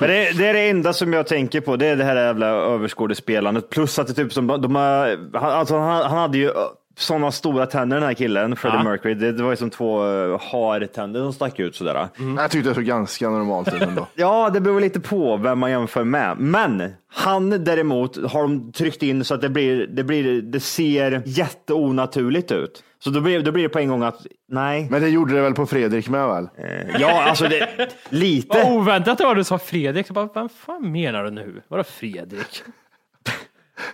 Men 0.00 0.08
det, 0.08 0.38
det 0.38 0.46
är 0.46 0.54
det 0.54 0.70
enda 0.70 0.92
som 0.92 1.12
jag 1.12 1.26
tänker 1.26 1.60
på, 1.60 1.76
det 1.76 1.86
är 1.86 1.96
det 1.96 2.04
här 2.04 2.16
jävla 2.16 2.46
överskådespelandet. 2.46 3.70
Plus 3.70 3.98
att 3.98 4.06
det 4.06 4.14
typ 4.14 4.32
som 4.32 4.46
de 4.46 4.74
har, 4.74 5.18
alltså 5.34 5.78
han, 5.78 6.02
han 6.02 6.18
hade 6.18 6.38
ju 6.38 6.50
sådana 7.00 7.32
stora 7.32 7.66
tänder 7.66 7.96
den 7.96 8.06
här 8.06 8.14
killen, 8.14 8.56
Freddie 8.56 8.76
Ja. 8.76 8.82
Mercury. 8.82 9.14
Det, 9.14 9.32
det 9.32 9.42
var 9.42 9.50
ju 9.50 9.56
som 9.56 9.70
två 9.70 10.04
uh, 10.06 10.40
hartänder 10.40 11.20
som 11.20 11.32
stack 11.32 11.58
ut 11.58 11.74
sådär. 11.76 12.08
Jag 12.36 12.50
tyckte 12.50 12.68
det 12.68 12.74
såg 12.74 12.84
ganska 12.84 13.30
normalt 13.30 13.74
ut 13.74 13.82
ändå. 13.82 14.06
Ja, 14.14 14.50
det 14.50 14.60
beror 14.60 14.80
lite 14.80 15.00
på 15.00 15.36
vem 15.36 15.58
man 15.58 15.70
jämför 15.70 16.04
med. 16.04 16.36
Men 16.38 16.92
han 17.12 17.64
däremot 17.64 18.16
har 18.30 18.42
de 18.42 18.72
tryckt 18.72 19.02
in 19.02 19.24
så 19.24 19.34
att 19.34 19.40
det 19.40 19.48
blir, 19.48 19.86
det 19.86 20.04
blir, 20.04 20.42
det 20.42 20.60
ser 20.60 21.22
jätteonaturligt 21.26 22.52
ut. 22.52 22.84
Så 23.04 23.10
då 23.10 23.20
blir, 23.20 23.42
då 23.42 23.52
blir 23.52 23.62
det 23.62 23.68
på 23.68 23.78
en 23.78 23.88
gång 23.88 24.02
att, 24.02 24.26
nej. 24.48 24.88
Men 24.90 25.02
det 25.02 25.08
gjorde 25.08 25.34
det 25.34 25.40
väl 25.42 25.54
på 25.54 25.66
Fredrik 25.66 26.08
med 26.08 26.28
väl? 26.28 26.48
Eh, 26.58 27.00
Ja, 27.00 27.22
alltså 27.22 27.44
det, 27.48 27.68
Vad 27.78 27.88
lite. 28.08 28.64
oväntat 28.64 29.18
det 29.18 29.24
var 29.24 29.34
du 29.34 29.44
sa 29.44 29.58
Fredrik. 29.58 30.06
Jag 30.08 30.14
bara, 30.14 30.28
Vad 30.34 30.50
fan 30.52 30.92
menar 30.92 31.24
du 31.24 31.30
nu? 31.30 31.62
Vadå 31.68 31.82
Fredrik? 31.84 32.62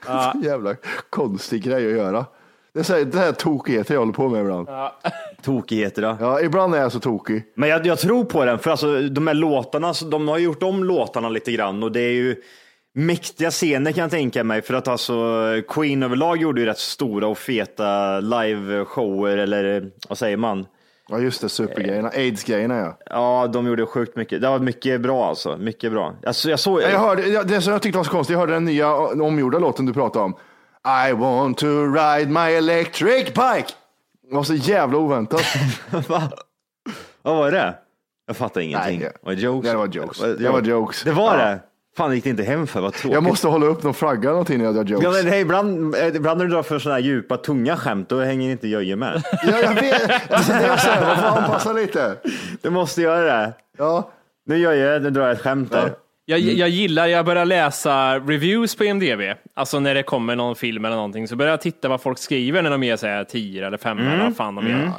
Jävla 0.45 0.75
konstig 1.11 1.63
grej 1.63 1.87
att 1.87 1.93
göra. 1.97 2.25
Det 2.77 2.81
är 2.81 2.85
så 2.85 2.95
här, 2.95 3.05
det 3.05 3.19
här 3.19 3.33
tokigheter 3.33 3.95
jag 3.95 4.01
håller 4.01 4.13
på 4.13 4.29
med 4.29 4.41
ibland. 4.41 4.69
Tokigheter 5.43 6.03
då. 6.03 6.17
Ja, 6.21 6.41
ibland 6.41 6.75
är 6.75 6.79
jag 6.79 6.93
så 6.93 7.01
tokig. 7.01 7.45
Men 7.55 7.69
jag, 7.69 7.87
jag 7.87 7.99
tror 7.99 8.25
på 8.25 8.45
den, 8.45 8.59
för 8.59 8.71
alltså, 8.71 9.01
de 9.01 9.27
här 9.27 9.35
låtarna, 9.35 9.95
så 9.95 10.05
de 10.05 10.29
har 10.29 10.39
gjort 10.39 10.63
om 10.63 10.85
låtarna 10.85 11.29
lite 11.29 11.53
grann 11.53 11.83
och 11.83 11.93
det 11.93 12.01
är 12.01 12.13
ju 12.13 12.37
mäktiga 12.95 13.51
scener 13.51 13.93
kan 13.93 14.03
jag 14.03 14.11
tänka 14.11 14.45
mig. 14.45 14.63
För 14.63 14.75
att 14.75 14.89
alltså 14.89 15.15
Queen 15.69 16.03
överlag 16.03 16.37
gjorde 16.37 16.61
ju 16.61 16.67
rätt 16.67 16.79
stora 16.79 17.27
och 17.27 17.39
feta 17.39 18.21
live-shower, 18.21 19.37
eller 19.37 19.91
vad 20.09 20.19
säger 20.19 20.37
man? 20.37 20.67
Ja, 21.09 21.19
just 21.19 21.41
det, 21.41 21.49
supergrejerna. 21.49 22.09
Aids-grejerna 22.09 22.79
ja. 22.79 22.99
Ja, 23.07 23.47
de 23.53 23.67
gjorde 23.67 23.87
sjukt 23.87 24.17
mycket. 24.17 24.41
Det 24.41 24.49
var 24.49 24.59
mycket 24.59 25.01
bra 25.01 25.29
alltså. 25.29 25.57
Mycket 25.57 25.93
bra. 25.93 26.15
Alltså, 26.27 26.51
jag 26.51 26.61
såg... 26.61 26.83
Jag 26.83 26.99
hörde, 26.99 27.29
ja, 27.29 27.43
det 27.43 27.61
som 27.61 27.73
jag 27.73 27.83
tyckte 27.83 27.99
var 27.99 28.05
så 28.05 28.11
konstigt, 28.11 28.33
jag 28.33 28.41
hörde 28.41 28.53
den 28.53 28.65
nya 28.65 28.97
omgjorda 28.97 29.59
låten 29.59 29.87
du 29.87 29.93
pratade 29.93 30.25
om. 30.25 30.35
I 31.09 31.13
want 31.13 31.59
to 31.59 31.67
ride 31.95 32.27
my 32.31 32.53
electric 32.57 33.25
bike. 33.27 33.73
Det 34.31 34.35
var 34.37 34.43
så 34.43 34.55
jävla 34.55 34.99
oväntat. 34.99 35.43
Va? 36.09 36.23
Vad 37.23 37.37
var 37.37 37.51
det? 37.51 37.75
Jag 38.27 38.37
fattar 38.37 38.61
ingenting. 38.61 38.99
Nej, 39.01 39.11
det- 39.13 39.27
var 39.27 39.33
det 39.35 39.41
jokes? 39.41 39.71
det 39.71 39.77
var 39.77 39.87
jokes. 39.87 40.21
Var 40.21 40.29
Det 40.29 40.49
var 40.51 40.63
jokes. 40.63 41.03
Det 41.03 41.13
var 41.13 41.39
Ja. 41.39 41.45
det? 41.45 41.61
Fan, 41.97 42.09
det 42.11 42.15
gick 42.17 42.25
det 42.25 42.31
inte 42.31 42.43
hem 42.43 42.67
för? 42.67 42.81
Vad 42.81 42.93
tråkigt. 42.93 43.15
Jag 43.15 43.23
måste 43.23 43.49
hålla 43.49 43.67
upp 43.67 43.83
någon 43.83 43.95
flagga 43.95 44.21
eller 44.21 44.31
någonting 44.31 44.59
när 44.59 44.65
jag 44.65 44.75
drar 44.75 44.85
Ja, 44.85 44.91
jokes. 45.03 45.23
men, 45.25 45.33
hej, 45.33 45.41
ibland, 45.41 45.95
eh, 45.95 46.07
ibland 46.07 46.39
när 46.39 46.45
du 46.45 46.51
drar 46.53 46.63
för 46.63 46.79
sådana 46.79 46.99
här 47.01 47.05
djupa, 47.07 47.37
tunga 47.37 47.77
skämt, 47.77 48.09
då 48.09 48.21
hänger 48.21 48.51
inte 48.51 48.69
Jöje 48.69 48.97
med. 48.97 49.23
Ja, 49.47 49.59
jag 49.63 49.75
vet. 49.75 50.33
Alltså, 50.33 50.53
det 50.53 50.59
är 50.59 50.77
så 50.77 50.89
här, 50.91 51.07
man 51.07 51.17
får 51.17 51.41
anpassa 51.41 51.73
lite. 51.73 52.17
Du 52.63 52.71
måste 52.71 53.03
göra 53.03 53.23
det. 53.23 53.53
Ja, 53.79 54.11
Nu 54.47 54.59
Jöje, 54.59 54.99
nu 54.99 55.11
drar 55.11 55.23
jag 55.23 55.33
ett 55.33 55.41
skämt 55.43 55.73
där. 55.73 55.95
Jag, 56.29 56.41
Mm. 56.41 56.57
jag 56.57 56.69
gillar, 56.69 57.07
jag 57.07 57.25
börjar 57.27 57.45
läsa 57.45 58.19
reviews 58.19 58.77
på 58.77 58.85
IMDB, 58.85 59.21
alltså 59.55 59.81
när 59.81 59.95
det 59.95 60.03
kommer 60.03 60.37
någon 60.37 60.57
film 60.57 60.85
eller 60.85 60.97
någonting, 60.97 61.29
så 61.29 61.37
börjar 61.37 61.51
jag 61.53 61.61
titta 61.61 61.89
vad 61.89 62.01
folk 62.01 62.19
skriver 62.19 62.63
när 62.63 62.71
de 62.71 62.83
ger 62.83 62.97
sig 62.97 63.25
10 63.25 63.67
eller 63.67 63.79
5 63.79 63.99
Mm. 63.99 64.13
eller 64.13 64.25
vad 64.25 64.37
fan 64.37 64.55
de 64.55 64.67
gör. 64.71 64.91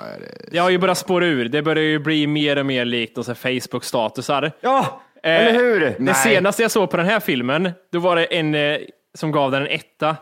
Det 0.51 0.57
har 0.57 0.69
ju 0.69 0.77
börjat 0.77 0.97
spåra 0.97 1.25
ur, 1.25 1.49
det 1.49 1.61
börjar 1.61 1.83
ju 1.83 1.99
bli 1.99 2.27
mer 2.27 2.57
och 2.57 2.65
mer 2.65 2.85
likt 2.85 3.17
Facebook-statusar. 3.17 4.51
Ja, 4.61 5.01
Eh, 5.23 5.31
eller 5.47 5.53
hur? 5.53 5.79
Det 5.79 5.95
Nej. 5.99 6.13
senaste 6.15 6.61
jag 6.61 6.71
såg 6.71 6.89
på 6.89 6.97
den 6.97 7.05
här 7.05 7.19
filmen, 7.19 7.71
då 7.91 7.99
var 7.99 8.15
det 8.15 8.25
en 8.25 8.55
eh, 8.55 8.77
som 9.13 9.31
gav 9.31 9.51
den 9.51 9.61
en 9.61 9.67
etta. 9.67 10.15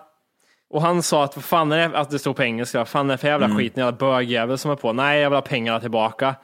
Och 0.76 0.82
han 0.82 1.04
sa 1.04 1.24
att, 1.24 1.36
vad 1.36 1.46
fan 1.46 1.72
är 1.72 1.90
det, 1.90 1.98
att 1.98 2.10
det 2.10 2.20
stod 2.20 2.36
på 2.36 2.44
engelska, 2.44 2.78
vad 2.78 2.88
fan 2.88 3.10
är 3.10 3.14
det 3.14 3.18
för 3.18 3.28
jävla 3.28 3.46
Mm. 3.46 3.58
skit, 3.58 3.74
en 3.78 3.84
jävla 3.86 3.98
bögjävel 3.98 4.58
som 4.58 4.72
är 4.72 4.76
på. 4.76 4.94
Nej, 4.94 5.20
jag 5.22 5.30
vill 5.30 5.38
ha 5.38 5.42
pengarna 5.42 5.80
tillbaka. 5.80 6.36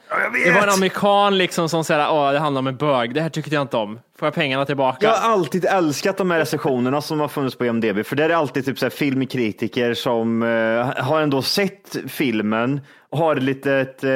Det 0.45 0.51
var 0.51 0.61
en 0.63 0.69
amerikan 0.69 1.37
liksom 1.37 1.69
som 1.69 1.83
säger, 1.83 2.11
åh, 2.11 2.31
det 2.31 2.39
handlar 2.39 2.59
om 2.59 2.67
en 2.67 2.77
bög, 2.77 3.13
det 3.13 3.21
här 3.21 3.29
tyckte 3.29 3.55
jag 3.55 3.61
inte 3.61 3.77
om. 3.77 3.99
Får 4.19 4.25
jag 4.25 4.33
pengarna 4.33 4.65
tillbaka? 4.65 5.05
Jag 5.05 5.13
har 5.15 5.31
alltid 5.33 5.65
älskat 5.65 6.17
de 6.17 6.31
här 6.31 6.39
recensionerna 6.39 7.01
som 7.01 7.19
har 7.19 7.27
funnits 7.27 7.55
på 7.57 7.65
IMDB, 7.65 8.05
för 8.05 8.15
där 8.15 8.23
är 8.23 8.29
det 8.29 8.37
alltid 8.37 8.65
typ 8.65 8.79
så 8.79 8.85
här 8.85 8.89
filmkritiker 8.89 9.93
som 9.93 10.43
eh, 10.43 11.03
har 11.05 11.21
ändå 11.21 11.41
sett 11.41 11.95
filmen, 12.07 12.81
har 13.11 13.35
lite 13.35 13.73
ett, 13.73 14.03
eh, 14.03 14.11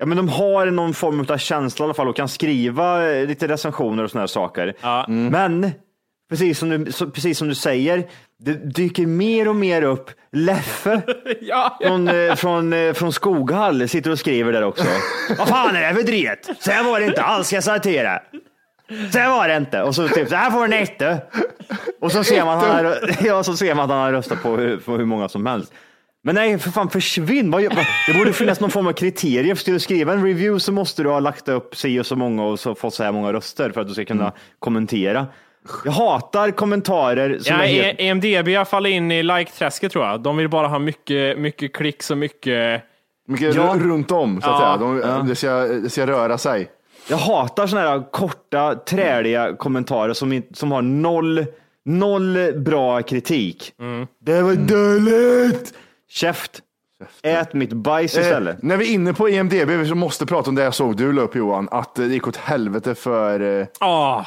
ja 0.00 0.06
men 0.06 0.16
de 0.16 0.28
har 0.28 0.66
någon 0.66 0.94
form 0.94 1.26
av 1.28 1.38
känsla 1.38 1.82
i 1.82 1.86
alla 1.86 1.94
fall 1.94 2.08
och 2.08 2.16
kan 2.16 2.28
skriva 2.28 3.10
eh, 3.12 3.26
lite 3.26 3.48
recensioner 3.48 4.04
och 4.04 4.10
såna 4.10 4.22
här 4.22 4.26
saker. 4.26 4.74
Men 5.30 5.70
precis 6.32 6.58
som, 6.58 6.68
du, 6.68 6.92
så, 6.92 7.10
precis 7.10 7.38
som 7.38 7.48
du 7.48 7.54
säger, 7.54 8.08
det 8.38 8.52
dyker 8.52 9.06
mer 9.06 9.48
och 9.48 9.56
mer 9.56 9.82
upp 9.82 10.10
Leffe 10.32 11.02
ja, 11.40 11.78
från, 11.82 12.08
eh, 12.08 12.34
från, 12.34 12.72
eh, 12.72 12.92
från 12.92 13.12
Skoghall 13.12 13.88
sitter 13.88 14.10
och 14.10 14.18
skriver 14.18 14.52
där 14.52 14.62
också. 14.62 14.84
Vad 15.38 15.48
fan 15.48 15.76
är 15.76 15.88
det 15.88 15.94
för 15.94 16.02
dret? 16.02 16.50
Så 16.58 16.70
här 16.70 16.84
var 16.84 17.00
det 17.00 17.06
inte 17.06 17.22
alls, 17.22 17.46
ska 17.46 17.56
jag 17.56 17.64
säga 17.64 18.20
Så 19.12 19.18
här 19.18 19.30
var 19.30 19.48
det 19.48 19.56
inte. 19.56 19.82
Och 19.82 19.94
så 19.94 20.08
typ, 20.08 20.28
så 20.28 20.34
här 20.34 20.50
får 20.50 20.64
en 20.64 20.72
etta. 20.72 21.18
Och 22.00 22.12
så 22.12 22.24
ser 22.24 22.44
man 22.44 22.58
att 22.58 22.64
han 22.64 22.84
har, 22.84 22.98
ja, 23.26 23.42
så 23.42 23.56
ser 23.56 23.74
man 23.74 23.84
att 23.84 23.90
han 23.90 23.98
har 23.98 24.12
röstat 24.12 24.42
på 24.42 24.56
hur, 24.56 24.76
på 24.76 24.96
hur 24.96 25.04
många 25.04 25.28
som 25.28 25.46
helst. 25.46 25.72
Men 26.24 26.34
nej, 26.34 26.58
för 26.58 26.70
fan 26.70 26.90
försvinn. 26.90 27.50
Det 28.06 28.14
borde 28.18 28.32
finnas 28.32 28.60
någon 28.60 28.70
form 28.70 28.86
av 28.86 28.92
kriterier. 28.92 29.54
Ska 29.54 29.72
du 29.72 29.80
skriva 29.80 30.12
en 30.12 30.24
review 30.24 30.60
så 30.60 30.72
måste 30.72 31.02
du 31.02 31.08
ha 31.08 31.20
lagt 31.20 31.48
upp 31.48 31.76
si 31.76 32.00
och 32.00 32.06
så 32.06 32.16
många 32.16 32.44
och 32.44 32.60
så 32.60 32.74
fått 32.74 32.94
så 32.94 33.04
här 33.04 33.12
många 33.12 33.32
röster 33.32 33.70
för 33.70 33.80
att 33.80 33.88
du 33.88 33.94
ska 33.94 34.04
kunna 34.04 34.32
kommentera. 34.58 35.26
Jag 35.84 35.92
hatar 35.92 36.50
kommentarer 36.50 37.38
som 37.38 37.56
Ja, 37.56 37.62
är 37.62 37.66
helt... 37.66 38.00
E- 38.00 38.06
EMDB 38.06 38.48
har 38.56 38.64
fallit 38.64 38.90
in 38.92 39.12
i 39.12 39.22
like-träsket 39.22 39.92
tror 39.92 40.04
jag. 40.04 40.20
De 40.20 40.36
vill 40.36 40.48
bara 40.48 40.66
ha 40.68 40.78
mycket, 40.78 41.38
mycket 41.38 41.72
klicks 41.76 42.10
och 42.10 42.18
mycket... 42.18 42.82
Mycket 43.28 43.54
Ja. 43.54 43.62
ru- 43.62 43.88
runt 43.88 44.10
om 44.10 44.40
så 44.42 44.50
att 44.50 44.60
Ja. 44.60 44.78
säga. 45.00 45.12
De, 45.16 45.28
det, 45.28 45.34
ska, 45.34 45.50
det 45.54 45.90
ska 45.90 46.06
röra 46.06 46.38
sig. 46.38 46.70
Jag 47.08 47.16
hatar 47.16 47.66
sådana 47.66 47.88
här 47.90 48.10
korta, 48.10 48.74
träliga 48.74 49.56
kommentarer 49.56 50.12
som, 50.12 50.42
som 50.54 50.72
har 50.72 50.82
noll, 50.82 51.46
noll 51.84 52.52
bra 52.56 53.02
kritik. 53.02 53.72
Det 54.20 54.42
var 54.42 54.54
dåligt! 54.54 55.74
Käft. 56.10 56.60
Ät 57.22 57.54
mitt 57.54 57.72
bajs 57.72 58.18
istället. 58.18 58.54
Eh, 58.54 58.58
när 58.62 58.76
vi 58.76 58.90
är 58.90 58.94
inne 58.94 59.14
på 59.14 59.28
EMDB 59.28 59.88
så 59.88 59.94
måste 59.94 60.26
prata 60.26 60.50
om 60.50 60.54
det 60.54 60.62
jag 60.62 60.74
såg 60.74 60.96
du 60.96 61.12
la 61.12 61.22
upp 61.22 61.34
Johan, 61.34 61.68
att 61.70 61.98
eh, 61.98 62.04
det 62.04 62.14
gick 62.14 62.28
åt 62.28 62.36
helvete 62.36 62.94
för 62.94 63.60
eh, 63.60 63.66
Ah, 63.80 64.24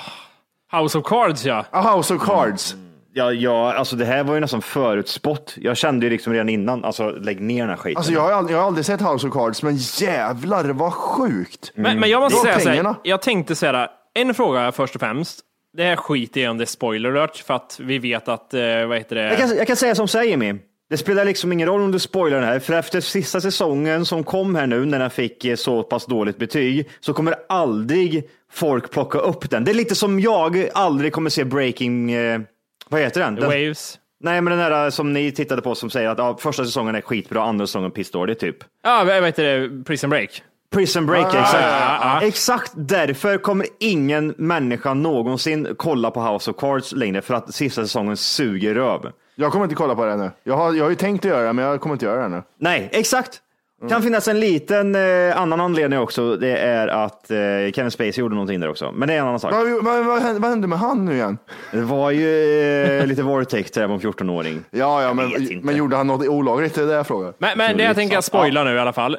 House 0.82 0.98
of 0.98 1.06
Cards 1.06 1.46
ja. 1.46 1.66
A 1.72 1.96
House 1.96 2.14
of 2.14 2.22
Cards. 2.26 2.76
Ja, 3.14 3.32
ja, 3.32 3.74
alltså 3.74 3.96
det 3.96 4.06
här 4.06 4.24
var 4.24 4.34
ju 4.34 4.40
nästan 4.40 4.62
förutspått. 4.62 5.54
Jag 5.58 5.78
kände 5.78 6.06
ju 6.06 6.10
liksom 6.10 6.34
redan 6.34 6.50
innan, 6.50 6.86
alltså 6.86 7.10
lägg 7.10 7.42
ner 7.42 7.60
den 7.62 7.70
här 7.70 7.78
skiten. 7.78 7.98
Alltså 7.98 8.12
jag 8.14 8.22
har, 8.22 8.32
aldrig, 8.32 8.56
jag 8.56 8.62
har 8.62 8.68
aldrig 8.68 8.86
sett 8.86 9.02
House 9.02 9.28
of 9.28 9.34
Cards, 9.34 9.64
men 9.64 9.76
jävlar 9.78 10.64
vad 10.64 10.94
sjukt. 10.94 11.72
Men, 11.76 12.00
men 12.00 12.10
jag 12.10 12.22
måste 12.22 12.36
Det 12.36 12.40
var 12.40 12.54
säga 12.54 12.60
så 12.64 12.70
här, 12.70 12.76
pengarna. 12.76 12.96
jag 13.04 13.22
tänkte 13.22 13.56
säga 13.56 13.90
en 14.14 14.34
fråga 14.34 14.72
först 14.72 14.96
och 14.96 15.02
främst. 15.02 15.40
Det 15.78 15.84
här 15.84 15.96
skiter 15.96 16.42
jag 16.42 16.48
i 16.48 16.52
om 16.52 16.58
det 16.58 16.64
är 16.64 16.66
spoiler 16.66 17.10
alert, 17.10 17.38
för 17.38 17.54
att 17.54 17.80
vi 17.84 18.00
vet 18.00 18.28
att, 18.28 18.54
eh, 18.54 18.62
vad 18.88 18.98
heter 18.98 19.16
det? 19.16 19.24
Jag 19.24 19.38
kan, 19.38 19.58
jag 19.58 19.68
kan 19.68 19.76
säga 19.76 19.96
som 19.96 20.08
säger 20.08 20.30
Jimmy. 20.30 20.54
Det 20.90 20.98
spelar 20.98 21.26
liksom 21.26 21.52
ingen 21.54 21.68
roll 21.68 21.82
om 21.82 21.92
du 21.92 22.00
spoilar 22.00 22.40
den 22.40 22.48
här, 22.50 22.60
för 22.60 22.74
efter 22.74 23.02
sista 23.02 23.42
säsongen 23.42 24.06
som 24.06 24.24
kom 24.24 24.56
här 24.56 24.68
nu 24.68 24.86
när 24.86 25.00
den 25.00 25.10
fick 25.10 25.46
eh, 25.46 25.56
så 25.56 25.84
pass 25.84 26.06
dåligt 26.06 26.38
betyg 26.38 26.90
så 27.00 27.14
kommer 27.14 27.36
aldrig 27.50 28.30
folk 28.52 28.92
plocka 28.92 29.18
upp 29.18 29.50
den. 29.50 29.64
Det 29.64 29.72
är 29.72 29.76
lite 29.76 29.96
som 29.96 30.20
jag 30.20 30.70
aldrig 30.74 31.14
kommer 31.14 31.30
se 31.30 31.44
Breaking, 31.44 32.12
eh, 32.12 32.42
vad 32.90 33.02
heter 33.02 33.22
den? 33.22 33.36
den 33.36 33.44
Waves. 33.44 34.00
Nej, 34.20 34.42
men 34.42 34.52
den 34.52 34.60
här 34.60 34.90
som 34.90 35.14
ni 35.14 35.32
tittade 35.32 35.62
på 35.62 35.76
som 35.76 35.90
säger 35.90 36.10
att 36.10 36.18
ja, 36.18 36.38
första 36.40 36.66
säsongen 36.66 36.96
är 36.96 37.02
skitbra, 37.02 37.44
andra 37.44 37.68
säsongen 37.68 37.92
pissdålig 37.92 38.40
typ. 38.40 38.58
Ja, 38.84 39.04
vad 39.04 39.24
heter 39.26 39.44
det? 39.44 39.84
Prison 39.84 40.10
Break. 40.10 40.44
Prison 40.74 41.06
Break, 41.06 41.26
Ah, 41.26 41.40
exakt. 41.40 41.54
ja, 41.54 42.00
ja, 42.02 42.20
ja. 42.22 42.28
Exakt 42.28 42.72
därför 42.76 43.38
kommer 43.38 43.68
ingen 43.80 44.34
människa 44.38 44.94
någonsin 44.94 45.68
kolla 45.78 46.12
på 46.12 46.22
House 46.22 46.52
of 46.52 46.58
Cards 46.58 46.92
längre 46.92 47.22
för 47.22 47.34
att 47.34 47.54
sista 47.56 47.82
säsongen 47.82 48.18
suger 48.18 48.76
röv. 48.76 49.12
Jag 49.36 49.52
kommer 49.52 49.66
inte 49.66 49.76
kolla 49.76 49.96
på 49.96 50.06
det 50.06 50.16
nu. 50.16 50.32
Jag 50.44 50.58
har, 50.58 50.74
jag 50.74 50.84
har 50.84 50.90
ju 50.90 50.96
tänkt 50.96 51.26
att 51.26 51.32
göra 51.32 51.48
det, 51.48 51.54
men 51.54 51.66
jag 51.66 51.82
kommer 51.82 51.96
inte 51.96 52.06
göra 52.06 52.22
det 52.22 52.30
nu. 52.30 52.44
Nej, 52.60 52.90
exakt. 52.92 53.42
Kan 53.90 54.02
finnas 54.02 54.28
en 54.28 54.40
liten 54.40 54.96
eh, 54.96 55.42
annan 55.42 55.62
anledning 55.62 56.00
också. 56.00 56.36
Det 56.36 56.58
är 56.58 56.88
att 56.88 57.32
eh, 57.32 57.38
Kevin 57.74 57.92
Spacey 57.92 58.14
gjorde 58.20 58.36
någonting 58.36 58.60
där 58.60 58.70
också. 58.70 58.92
Men 58.92 59.08
det 59.08 59.14
är 59.14 59.20
en 59.20 59.26
annan 59.26 59.40
sak. 59.40 59.52
Vad, 59.52 59.84
vad, 59.84 60.06
vad, 60.06 60.22
hände, 60.22 60.40
vad 60.40 60.50
hände 60.50 60.68
med 60.68 60.80
han 60.80 61.06
nu 61.06 61.14
igen? 61.14 61.38
Det 61.72 61.82
var 61.82 62.12
ju 62.12 62.54
eh, 63.00 63.08
lite 63.08 63.24
våldtäkt 63.24 63.74
där 63.74 63.88
på 63.88 63.94
en 63.94 64.00
14-åring. 64.00 64.64
Ja, 64.72 65.04
ja, 65.04 65.14
men, 65.14 65.32
men 65.64 65.76
gjorde 65.76 65.96
han 65.96 66.08
något 66.08 66.28
olagligt? 66.28 66.76
Det 66.76 66.82
är 66.82 66.86
det 66.86 66.94
jag 66.94 67.08
frågar. 67.08 67.34
Men, 67.38 67.58
men 67.58 67.78
det 67.78 67.84
jag 67.84 67.96
tänker 67.96 68.22
spoila 68.22 68.64
nu 68.64 68.76
i 68.76 68.80
alla 68.80 68.94
fall. 68.94 69.18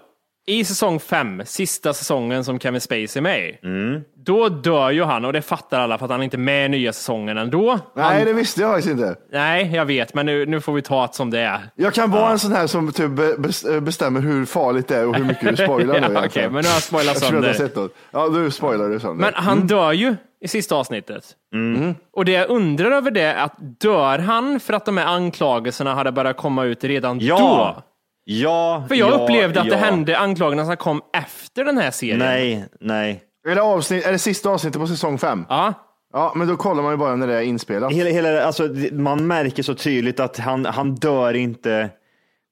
I 0.49 0.65
säsong 0.65 1.01
fem, 1.01 1.43
sista 1.45 1.93
säsongen 1.95 2.45
som 2.45 2.59
Kevin 2.61 2.81
Spacey 2.81 3.09
är 3.17 3.21
med 3.21 3.41
i, 3.49 3.59
Mm. 3.63 4.01
då 4.17 4.49
dör 4.49 4.91
ju 4.91 5.05
han 5.05 5.25
och 5.25 5.33
det 5.33 5.43
fattar 5.43 5.81
alla 5.81 5.99
för 5.99 6.05
att 6.05 6.11
han 6.11 6.23
inte 6.23 6.37
är 6.37 6.39
med 6.39 6.67
i 6.67 6.69
nya 6.69 6.93
säsongen 6.93 7.39
ändå. 7.39 7.79
Nej, 7.97 8.25
det 8.25 8.33
visste 8.33 8.61
jag 8.61 8.71
faktiskt 8.75 8.93
inte. 8.93 9.15
Nej, 9.33 9.71
jag 9.75 9.85
vet, 9.87 10.15
men 10.15 10.27
nu, 10.27 10.47
nu 10.47 10.61
får 10.61 10.73
vi 10.73 10.83
ta 10.83 11.07
det 11.07 11.15
som 11.15 11.31
det 11.31 11.41
är. 11.41 11.61
Jag 11.77 11.95
kan 11.95 12.11
vara 12.11 12.31
en 12.31 12.39
sån 12.39 12.53
här 12.53 12.67
som 12.67 12.93
typ 12.93 13.11
be- 13.11 13.35
bes- 13.37 13.81
bestämmer 13.81 14.21
hur 14.21 14.45
farligt 14.47 14.89
det 14.89 14.97
är 14.97 15.07
och 15.09 15.17
hur 15.17 15.25
mycket 15.25 15.57
du 15.57 15.65
spoilar 15.65 15.95
nu. 16.01 16.01
Ja, 16.01 16.07
egentligen. 16.07 16.25
okej, 16.27 16.43
men 16.51 16.63
nu 16.63 16.69
har 16.69 16.75
jag 16.75 16.83
spoilat 16.83 17.15
Jag 17.15 17.23
tror 17.23 17.37
att 17.39 17.43
du 17.43 17.49
har 17.49 17.55
sönder. 17.55 17.83
sett. 17.89 17.97
Ja, 18.11 18.29
du 18.29 18.51
spoilar 18.51 18.89
du 18.89 19.01
sönder. 19.01 19.21
Men 19.25 19.35
han 19.35 19.67
dör 19.67 19.93
ju 19.93 20.17
i 20.41 20.49
sista 20.49 20.75
avsnittet. 20.75 21.25
Mm. 21.55 21.95
Och 22.13 22.25
det 22.25 22.33
jag 22.33 22.51
undrar 22.51 22.91
över 22.91 23.11
det 23.11 23.21
är 23.23 23.37
att 23.45 23.55
dör 23.81 24.19
han 24.19 24.61
för 24.61 24.73
att 24.73 24.85
de 24.85 24.97
här 24.97 25.07
anklagelserna 25.07 25.95
hade 25.95 26.13
börjat 26.13 26.37
komma 26.37 26.65
ut 26.65 26.85
redan 26.85 27.19
Ja. 27.21 27.37
då? 27.77 27.83
Ja, 28.29 28.85
För 28.89 28.95
jag 28.95 29.11
ja, 29.11 29.15
upplevde 29.25 29.61
att 29.61 29.67
ja. 29.67 29.73
det 29.73 29.79
hände 29.81 30.19
anklagelserna 30.19 30.77
kom 30.77 31.01
efter 31.12 31.65
den 31.65 31.79
här 31.79 31.91
serien. 31.91 32.19
Nej, 32.19 32.65
nej. 32.81 33.23
Är 33.49 33.55
det, 33.55 33.62
avsnitt, 33.62 34.07
är 34.07 34.12
det 34.12 34.19
sista 34.19 34.51
avsnittet 34.51 34.81
på 34.81 34.87
säsong 34.87 35.19
fem? 35.19 35.45
Ja. 35.49 35.73
Ja, 36.12 36.33
men 36.37 36.49
då 36.49 36.57
kollar 36.57 36.83
man 36.83 36.93
ju 36.93 36.97
bara 36.97 37.17
när 37.17 37.27
det 37.27 37.35
är 37.35 37.43
inspelat. 37.43 37.93
Hela, 37.93 38.11
hela, 38.11 38.43
alltså, 38.45 38.69
det- 38.69 38.93
man 38.95 39.27
märker 39.27 39.62
så 39.62 39.75
tydligt 39.75 40.21
att 40.21 40.39
han, 40.39 40.65
han 40.67 40.95
dör 40.95 41.35
inte 41.35 41.91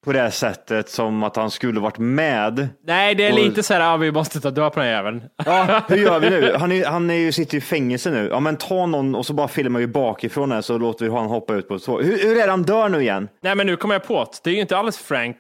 på 0.05 0.13
det 0.13 0.31
sättet 0.31 0.89
som 0.91 1.23
att 1.23 1.37
han 1.37 1.51
skulle 1.51 1.81
varit 1.81 1.99
med. 1.99 2.69
Nej, 2.87 3.15
det 3.15 3.27
är 3.27 3.33
Och- 3.33 3.39
lite 3.39 3.63
så 3.63 3.75
här, 3.75 3.81
ja, 3.81 3.97
vi 3.97 4.13
måste 4.13 4.41
ta 4.41 4.51
död 4.51 4.73
på 4.73 4.81
den 4.81 4.89
här 4.89 4.95
jäveln. 4.97 5.23
Ja, 5.45 5.83
hur 5.89 5.97
gör 5.97 6.21
vi 6.21 6.31
nu? 6.31 6.55
Han, 6.59 6.73
är, 6.73 6.85
han 6.87 7.11
är 7.11 7.15
ju, 7.15 7.33
sitter 7.33 7.57
i 7.59 7.61
fängelse 7.61 8.11
nu. 8.11 8.29
Ja, 8.33 8.41
men 8.41 8.57
ta 8.57 8.87
någon 8.87 9.15
och 9.15 9.27
så 9.27 9.33
bara 9.33 9.49
filmar 9.49 9.81
vi 9.81 9.87
bakifrån 9.87 10.53
här 10.53 10.61
så 10.61 10.79
låter 10.79 11.05
vi 11.05 11.11
han 11.11 11.27
hoppa 11.27 11.55
ut 11.55 11.69
på 11.69 11.79
så. 11.79 12.01
Hur, 12.01 12.19
hur 12.19 12.39
är 12.39 12.45
det 12.45 12.51
han 12.51 12.63
dör 12.63 12.89
nu 12.89 13.01
igen? 13.01 13.29
Nej, 13.43 13.55
men 13.55 13.67
nu 13.67 13.77
kommer 13.77 13.95
jag 13.95 14.05
på 14.07 14.23
att 14.23 14.41
det 14.45 14.51
är 14.51 14.55
ju 14.55 14.61
inte 14.61 14.77
alls 14.77 14.99
Frank 14.99 15.37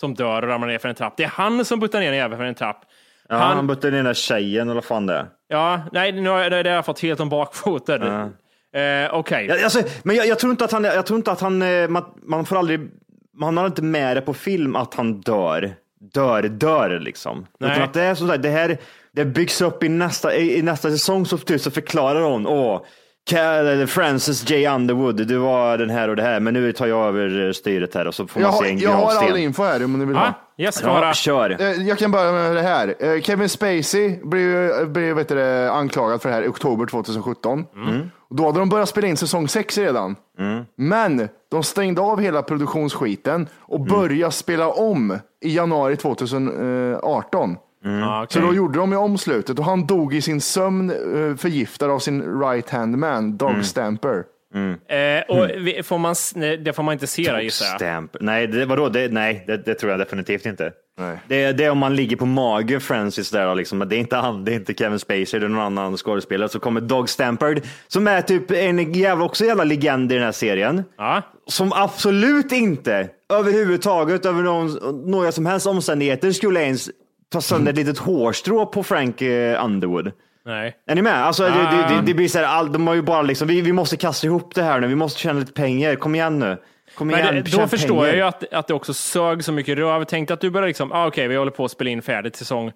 som 0.00 0.14
dör 0.14 0.42
och 0.42 0.48
ramlar 0.48 0.68
ner 0.68 0.78
för 0.78 0.88
en 0.88 0.94
trapp. 0.94 1.14
Det 1.16 1.24
är 1.24 1.28
han 1.28 1.64
som 1.64 1.80
buttar 1.80 2.00
ner 2.00 2.08
en 2.12 2.16
jävel 2.18 2.38
för 2.38 2.44
en 2.44 2.54
trapp. 2.54 2.80
Ja, 3.28 3.36
Han- 3.36 3.56
han, 3.56 3.66
bytte 3.66 3.86
ner 3.90 3.96
den 3.96 4.04
där 4.04 4.14
tjejen 4.14 4.62
eller 4.68 4.74
vad 4.74 4.84
fan 4.84 5.06
det 5.06 5.14
är. 5.14 5.26
Ja, 5.48 5.80
nej, 5.92 6.12
nu 6.12 6.28
har 6.30 6.38
jag, 6.38 6.52
det 6.52 6.56
har 6.70 6.76
jag 6.76 6.84
fått 6.84 7.00
helt 7.00 7.20
om 7.20 7.28
bakfoten. 7.28 8.02
Eh, 8.02 9.14
Okej. 9.14 9.46
Ja, 9.46 9.64
alltså, 9.64 9.82
men 10.02 10.16
jag, 10.16 10.26
jag 10.26 10.38
tror 10.38 10.50
inte 10.50 10.64
att 10.64 10.72
han, 10.72 10.84
jag 10.84 11.06
tror 11.06 11.16
inte 11.16 11.32
att 11.32 11.40
han, 11.40 11.62
eh, 11.62 11.88
man, 11.88 12.04
man 12.22 12.44
får 12.46 12.56
aldrig, 12.58 12.80
man 13.38 13.56
har 13.56 13.66
inte 13.66 13.82
med 13.82 14.16
det 14.16 14.20
på 14.20 14.34
film 14.34 14.76
att 14.76 14.94
han 14.94 15.20
dör, 15.20 15.72
dör, 16.14 16.42
dör 16.42 16.98
liksom. 17.00 17.46
Nej. 17.58 17.70
Utan 17.72 17.82
att 17.82 17.92
det 17.94 18.02
är 18.02 18.14
som 18.14 18.28
sagt, 18.28 18.42
det 18.42 18.48
här, 18.48 18.78
det 19.12 19.24
byggs 19.24 19.60
upp 19.60 19.82
i 19.82 19.88
nästa, 19.88 20.36
i, 20.36 20.62
nästa 20.62 20.90
säsong 20.90 21.26
så, 21.26 21.38
typ, 21.38 21.60
så 21.60 21.70
förklarar 21.70 22.20
hon, 22.20 22.46
åh, 22.46 22.80
Francis 23.86 24.50
J. 24.50 24.66
Underwood, 24.68 25.26
du 25.26 25.36
var 25.36 25.78
den 25.78 25.90
här 25.90 26.08
och 26.08 26.16
det 26.16 26.22
här, 26.22 26.40
men 26.40 26.54
nu 26.54 26.72
tar 26.72 26.86
jag 26.86 27.06
över 27.06 27.46
eh, 27.46 27.52
styret 27.52 27.94
här 27.94 28.06
och 28.06 28.14
så 28.14 28.26
får 28.26 28.42
Jag 28.42 28.46
man 28.48 28.54
har, 28.54 28.64
se 28.64 28.70
en 28.70 28.78
jag 28.78 28.90
har 28.90 29.12
all 29.28 29.36
info 29.36 29.62
här 29.62 29.84
om 29.84 29.98
ni 29.98 30.04
vill 30.04 30.16
ha. 30.16 30.34
yes, 30.56 30.80
Ja, 30.84 31.12
kör. 31.14 31.56
Eh, 31.60 31.72
Jag 31.88 31.98
kan 31.98 32.10
börja 32.10 32.32
med 32.32 32.56
det 32.56 32.62
här. 32.62 32.94
Eh, 32.98 33.20
Kevin 33.20 33.48
Spacey 33.48 34.18
blev, 34.24 34.88
blev 34.92 35.16
vet 35.16 35.28
du, 35.28 35.68
anklagad 35.68 36.22
för 36.22 36.28
det 36.28 36.34
här 36.34 36.42
i 36.42 36.48
oktober 36.48 36.86
2017. 36.86 37.66
Och 38.30 38.36
Då 38.36 38.46
hade 38.46 38.58
de 38.58 38.68
börjat 38.68 38.88
spela 38.88 39.06
in 39.06 39.16
säsong 39.16 39.48
6 39.48 39.78
redan. 39.78 40.16
Men 40.76 41.28
de 41.50 41.62
stängde 41.62 42.00
av 42.00 42.20
hela 42.20 42.42
produktionsskiten 42.42 43.48
och 43.60 43.80
började 43.80 44.32
spela 44.32 44.68
om 44.68 45.18
i 45.40 45.56
januari 45.56 45.96
2018. 45.96 47.56
Ja, 47.84 48.26
Så 48.30 48.38
okej. 48.38 48.48
då 48.50 48.56
gjorde 48.56 48.78
de 48.78 48.90
ju 48.92 48.96
om 48.98 49.18
slutet 49.18 49.58
och 49.58 49.64
han 49.64 49.86
dog 49.86 50.14
i 50.14 50.22
sin 50.22 50.40
sömn 50.40 50.90
eh, 50.90 51.36
förgiftad 51.36 51.86
av 51.90 51.98
sin 51.98 52.40
right 52.40 52.70
hand 52.70 52.98
man, 52.98 53.36
Dog 53.36 53.64
Stamper. 53.64 54.24
Eh, 54.88 55.22
och 55.36 55.48
vi- 55.56 55.82
får 55.82 55.98
man, 55.98 56.14
det 56.64 56.72
får 56.76 56.82
man 56.82 56.92
inte 56.92 57.06
se 57.06 57.32
då 57.32 57.40
gissar 57.40 57.84
jag. 57.86 58.08
Nej, 58.20 58.46
det, 58.46 58.64
vadå? 58.66 58.88
Det, 58.88 59.12
nej 59.12 59.44
det, 59.46 59.56
det 59.56 59.74
tror 59.74 59.90
jag 59.90 60.00
definitivt 60.00 60.46
inte. 60.46 60.72
Nej. 60.98 61.18
Det, 61.28 61.42
är- 61.44 61.52
det 61.52 61.64
är 61.64 61.70
om 61.70 61.78
man 61.78 61.96
ligger 61.96 62.16
på 62.16 62.26
mage, 62.26 62.80
Francis, 62.80 63.30
där, 63.30 63.54
liksom. 63.54 63.78
det 63.88 63.96
är 63.96 63.98
inte 63.98 64.16
han, 64.16 64.44
det 64.44 64.52
är 64.52 64.54
inte 64.54 64.74
Kevin 64.74 64.98
Spacey, 64.98 65.40
det 65.40 65.46
är 65.46 65.48
någon 65.48 65.60
annan 65.78 65.96
skådespelare. 65.96 66.48
Så 66.48 66.60
kommer 66.60 66.80
Doug 66.80 67.08
Stampard, 67.08 67.60
som 67.88 68.06
är 68.08 68.22
typ 68.22 68.50
en 68.50 68.92
jävla, 68.92 69.24
också 69.24 69.44
jävla 69.44 69.64
legend 69.64 70.12
i 70.12 70.14
den 70.14 70.24
här 70.24 70.32
serien. 70.32 70.82
Ja. 70.98 71.22
Som 71.46 71.72
absolut 71.72 72.52
inte 72.52 73.08
överhuvudtaget, 73.32 74.26
över 74.26 74.42
någon, 74.42 74.70
några 75.10 75.32
som 75.32 75.46
helst 75.46 75.66
omständigheter, 75.66 76.32
skulle 76.32 76.60
ens 76.62 76.90
ta 77.32 77.40
sönder 77.40 77.72
ett 77.72 77.78
litet 77.78 77.98
hårstrå 77.98 78.66
på 78.66 78.82
Frank 78.82 79.22
eh, 79.22 79.64
Underwood. 79.64 80.12
Nej. 80.44 80.76
Är 80.86 80.94
ni 80.94 81.02
med? 81.02 81.14
Alltså, 81.26 81.42
det, 81.42 81.50
Ah. 81.50 81.88
det, 81.88 81.94
det, 81.94 82.02
det 82.06 82.14
blir 82.14 82.28
så 82.28 82.38
här, 82.38 82.44
all, 82.44 82.72
de 82.72 82.86
har 82.86 82.94
ju 82.94 83.02
bara 83.02 83.22
liksom, 83.22 83.48
vi, 83.48 83.60
vi 83.60 83.72
måste 83.72 83.96
kasta 83.96 84.26
ihop 84.26 84.54
det 84.54 84.62
här 84.62 84.80
nu, 84.80 84.86
vi 84.86 84.94
måste 84.94 85.20
tjäna 85.20 85.38
lite 85.40 85.52
pengar, 85.52 85.94
kom 85.94 86.14
igen 86.14 86.38
nu. 86.38 86.56
Kom 86.94 87.10
igen, 87.10 87.24
Men 87.34 87.44
det, 87.44 87.50
då 87.56 87.66
förstår 87.68 87.88
pengar. 87.88 88.06
jag 88.06 88.16
ju 88.16 88.22
att, 88.22 88.52
att 88.52 88.66
det 88.66 88.74
också 88.74 88.94
sög 88.94 89.44
så 89.44 89.52
mycket 89.52 89.78
röv. 89.78 90.04
Tänk 90.04 90.30
att 90.30 90.40
du 90.40 90.50
börjar 90.50 90.68
liksom, 90.68 90.92
ah, 90.92 91.06
okej, 91.06 91.28
vi 91.28 91.36
håller 91.36 91.50
på 91.50 91.64
att 91.64 91.70
spela 91.70 91.90
in 91.90 92.02
färdigt 92.02 92.36
säsong, 92.36 92.72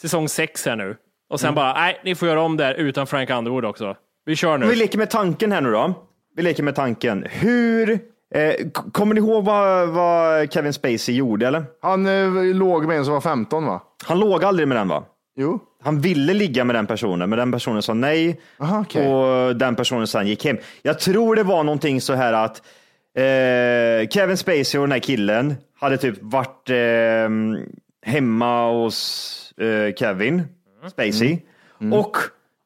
säsong 0.00 0.28
sex 0.28 0.66
här 0.66 0.76
nu. 0.76 0.96
Och 1.30 1.40
sen 1.40 1.54
bara, 1.54 1.72
nej, 1.72 2.00
ni 2.04 2.14
får 2.14 2.28
göra 2.28 2.40
om 2.40 2.56
det 2.56 2.64
här 2.64 2.74
utan 2.74 3.06
Frank 3.06 3.30
Underwood 3.30 3.64
också. 3.64 3.96
Vi 4.24 4.36
kör 4.36 4.58
nu. 4.58 4.66
Vi 4.66 4.76
leker 4.76 4.98
med 4.98 5.10
tanken 5.10 5.52
här 5.52 5.60
nu 5.60 5.70
då. 5.72 5.94
Vi 6.36 6.42
leker 6.42 6.62
med 6.62 6.74
tanken. 6.74 7.26
Hur, 7.30 7.98
kommer 8.92 9.14
ni 9.14 9.20
ihåg 9.20 9.44
vad, 9.44 9.88
vad 9.88 10.52
Kevin 10.52 10.72
Spacey 10.72 11.14
gjorde 11.14 11.46
eller? 11.46 11.64
Han 11.82 12.06
eh, 12.06 12.54
låg 12.54 12.86
med 12.86 12.98
en 12.98 13.04
som 13.04 13.14
var 13.14 13.20
15 13.20 13.66
va? 13.66 13.82
Han 14.04 14.18
låg 14.20 14.44
aldrig 14.44 14.68
med 14.68 14.76
den 14.76 14.88
va? 14.88 15.04
Jo. 15.36 15.58
Han 15.82 16.00
ville 16.00 16.34
ligga 16.34 16.64
med 16.64 16.76
den 16.76 16.86
personen, 16.86 17.30
men 17.30 17.38
den 17.38 17.52
personen 17.52 17.82
sa 17.82 17.94
nej. 17.94 18.40
Aha, 18.60 18.80
okej. 18.80 19.08
Och 19.08 19.56
den 19.56 19.76
personen 19.76 20.06
sen 20.06 20.26
gick 20.26 20.44
hem. 20.44 20.56
Jag 20.82 20.98
tror 20.98 21.36
det 21.36 21.42
var 21.42 21.64
någonting 21.64 22.00
så 22.00 22.14
här 22.14 22.32
att 22.32 22.62
eh, 23.16 24.08
Kevin 24.08 24.36
Spacey 24.36 24.78
och 24.78 24.84
den 24.86 24.92
här 24.92 24.98
killen 24.98 25.54
hade 25.80 25.96
typ 25.96 26.18
varit 26.20 26.70
eh, 26.70 27.28
hemma 28.12 28.70
hos 28.72 29.52
eh, 29.60 29.94
Kevin 29.94 30.42
Spacey. 30.90 31.38
Och 31.92 32.16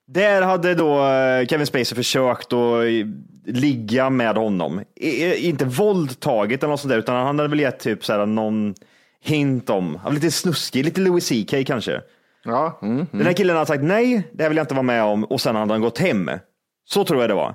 där 0.06 0.42
hade 0.42 0.74
då 0.74 1.06
eh, 1.06 1.46
Kevin 1.46 1.66
Spacey 1.66 1.96
försökt 1.96 2.52
att 2.52 2.52
eh, 2.52 3.06
ligga 3.46 4.10
med 4.10 4.36
honom. 4.36 4.80
I, 4.96 5.36
inte 5.48 5.64
våldtaget 5.64 6.62
eller 6.62 6.70
något 6.70 6.80
sånt 6.80 6.90
där, 6.90 6.98
utan 6.98 7.16
han 7.26 7.38
hade 7.38 7.48
väl 7.48 7.60
gett 7.60 7.78
typ 7.80 8.04
så 8.04 8.12
här 8.12 8.26
någon 8.26 8.74
hint 9.20 9.70
om, 9.70 9.98
lite 10.10 10.30
snuskig, 10.30 10.84
lite 10.84 11.00
Louis 11.00 11.28
CK 11.28 11.66
kanske. 11.66 12.00
Ja. 12.44 12.78
Mm, 12.82 13.06
Den 13.10 13.26
här 13.26 13.32
killen 13.32 13.56
hade 13.56 13.66
sagt 13.66 13.82
nej, 13.84 14.28
det 14.32 14.42
här 14.42 14.50
vill 14.50 14.56
jag 14.56 14.64
inte 14.64 14.74
vara 14.74 14.82
med 14.82 15.02
om 15.04 15.24
och 15.24 15.40
sen 15.40 15.56
hade 15.56 15.74
han 15.74 15.80
gått 15.80 15.98
hem. 15.98 16.30
Så 16.84 17.04
tror 17.04 17.20
jag 17.20 17.30
det 17.30 17.34
var. 17.34 17.54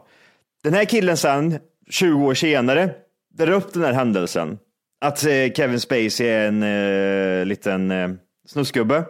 Den 0.64 0.74
här 0.74 0.86
killen 0.86 1.18
sen, 1.18 1.60
20 1.90 2.26
år 2.26 2.34
senare, 2.34 2.90
drar 3.34 3.52
upp 3.52 3.74
den 3.74 3.84
här 3.84 3.94
händelsen. 3.94 4.58
Att 5.02 5.24
eh, 5.26 5.52
Kevin 5.56 5.80
Spacey 5.80 6.28
är 6.28 6.48
en 6.48 6.64
eh, 6.64 7.46
liten 7.46 7.92
eh, 7.92 8.10
snusgubbe. 8.48 9.04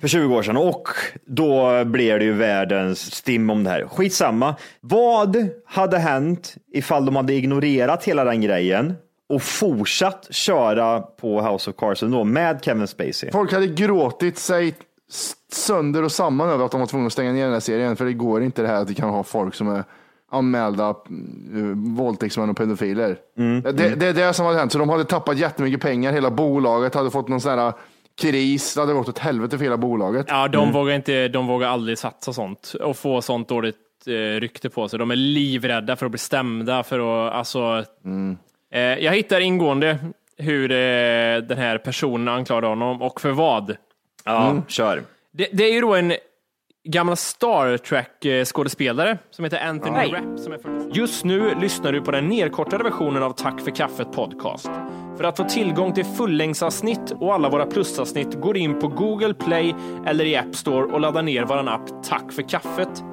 För 0.00 0.08
20 0.08 0.34
år 0.36 0.42
sedan 0.42 0.56
och 0.56 0.88
då 1.26 1.84
blev 1.84 2.18
det 2.18 2.24
ju 2.24 2.32
världens 2.32 3.14
stim 3.14 3.50
om 3.50 3.64
det 3.64 3.70
här. 3.70 3.86
Skitsamma. 3.88 4.54
Vad 4.80 5.48
hade 5.66 5.98
hänt 5.98 6.54
ifall 6.72 7.06
de 7.06 7.16
hade 7.16 7.34
ignorerat 7.34 8.04
hela 8.04 8.24
den 8.24 8.40
grejen 8.40 8.94
och 9.28 9.42
fortsatt 9.42 10.26
köra 10.30 11.00
på 11.00 11.42
House 11.42 11.70
of 11.70 11.76
Cards 11.76 12.00
då 12.00 12.24
med 12.24 12.64
Kevin 12.64 12.86
Spacey? 12.86 13.30
Folk 13.32 13.52
hade 13.52 13.66
gråtit 13.66 14.38
sig 14.38 14.74
sönder 15.52 16.02
och 16.02 16.12
samman 16.12 16.48
över 16.48 16.64
att 16.64 16.70
de 16.70 16.80
var 16.80 16.86
tvungna 16.86 17.06
att 17.06 17.12
stänga 17.12 17.32
ner 17.32 17.44
den 17.44 17.52
här 17.52 17.60
serien. 17.60 17.96
För 17.96 18.04
det 18.04 18.12
går 18.12 18.42
inte 18.42 18.62
det 18.62 18.68
här 18.68 18.82
att 18.82 18.90
vi 18.90 18.94
kan 18.94 19.10
ha 19.10 19.22
folk 19.22 19.54
som 19.54 19.68
är 19.68 19.84
anmälda 20.30 20.90
uh, 21.54 21.74
våldtäktsmän 21.74 22.50
och 22.50 22.56
pedofiler. 22.56 23.18
det, 23.72 23.94
det 23.94 24.06
är 24.06 24.14
det 24.14 24.32
som 24.32 24.46
hade 24.46 24.58
hänt. 24.58 24.72
Så 24.72 24.78
de 24.78 24.88
hade 24.88 25.04
tappat 25.04 25.38
jättemycket 25.38 25.80
pengar. 25.80 26.12
Hela 26.12 26.30
bolaget 26.30 26.94
hade 26.94 27.10
fått 27.10 27.28
någon 27.28 27.40
sån 27.40 27.58
här 27.58 27.72
kris. 28.18 28.74
Det 28.74 28.80
hade 28.80 28.92
gått 28.92 29.08
åt 29.08 29.18
helvete 29.18 29.58
för 29.58 29.64
hela 29.64 29.76
bolaget. 29.76 30.26
Ja, 30.28 30.48
de, 30.48 30.72
vågar 30.72 30.94
inte, 30.94 31.28
de 31.28 31.46
vågar 31.46 31.68
aldrig 31.68 31.98
satsa 31.98 32.32
sånt 32.32 32.74
och 32.80 32.96
få 32.96 33.22
sånt 33.22 33.48
dåligt 33.48 33.76
eh, 34.06 34.40
rykte 34.40 34.70
på 34.70 34.88
sig. 34.88 34.98
De 34.98 35.10
är 35.10 35.16
livrädda 35.16 35.96
för 35.96 36.06
att 36.06 36.12
bli 36.12 36.18
stämda. 36.18 36.82
För 36.82 36.98
att, 36.98 37.34
alltså, 37.34 37.84
eh, 38.72 38.80
jag 38.80 39.12
hittar 39.12 39.40
ingående 39.40 39.98
hur 40.36 40.70
eh, 40.70 41.36
den 41.42 41.58
här 41.58 41.78
personen 41.78 42.28
anklagade 42.28 42.66
honom 42.66 43.02
och 43.02 43.20
för 43.20 43.30
vad. 43.30 43.76
Ja, 44.24 44.62
kör. 44.68 45.02
Det, 45.32 45.48
det 45.52 45.64
är 45.64 45.72
ju 45.72 45.80
då 45.80 45.94
en 45.94 46.12
gamla 46.84 47.16
Star 47.16 47.76
Trek-skådespelare 47.76 49.18
som 49.30 49.44
heter 49.44 49.66
Anthony 49.66 49.96
Hej. 49.96 50.10
Rapp. 50.12 50.38
Som 50.38 50.52
är 50.52 50.58
40. 50.58 50.98
Just 50.98 51.24
nu 51.24 51.54
lyssnar 51.60 51.92
du 51.92 52.00
på 52.00 52.10
den 52.10 52.28
nedkortade 52.28 52.84
versionen 52.84 53.22
av 53.22 53.32
Tack 53.32 53.60
för 53.60 53.70
kaffet 53.70 54.12
podcast. 54.12 54.70
För 55.18 55.24
att 55.24 55.36
få 55.36 55.44
tillgång 55.44 55.94
till 55.94 56.04
fullängdsavsnitt 56.04 57.10
och 57.10 57.34
alla 57.34 57.48
våra 57.48 57.66
plusavsnitt 57.66 58.40
går 58.40 58.56
in 58.56 58.78
på 58.78 58.88
Google 58.88 59.34
Play 59.34 59.74
eller 60.06 60.24
i 60.24 60.36
App 60.36 60.54
Store 60.54 60.92
och 60.92 61.00
laddar 61.00 61.22
ner 61.22 61.44
vår 61.44 61.68
app 61.68 62.02
Tack 62.04 62.32
för 62.32 62.42
kaffet. 62.48 63.04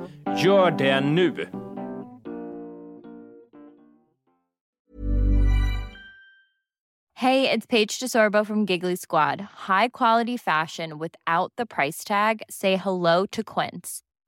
Gör 0.43 0.71
det 0.71 1.01
nu! 1.01 1.47
Hej, 7.17 7.41
det 7.41 7.53
är 7.53 7.59
Paige 7.67 7.99
DeSorbo 8.01 8.45
från 8.45 8.65
Giggly 8.65 8.97
Squad. 8.97 9.41
High 9.67 9.89
quality 9.93 10.37
fashion 10.37 10.99
without 10.99 11.55
the 11.57 11.65
price 11.65 12.07
tag. 12.07 12.41
Say 12.49 12.75
hello 12.75 13.27
to 13.31 13.41
Quince. 13.43 14.01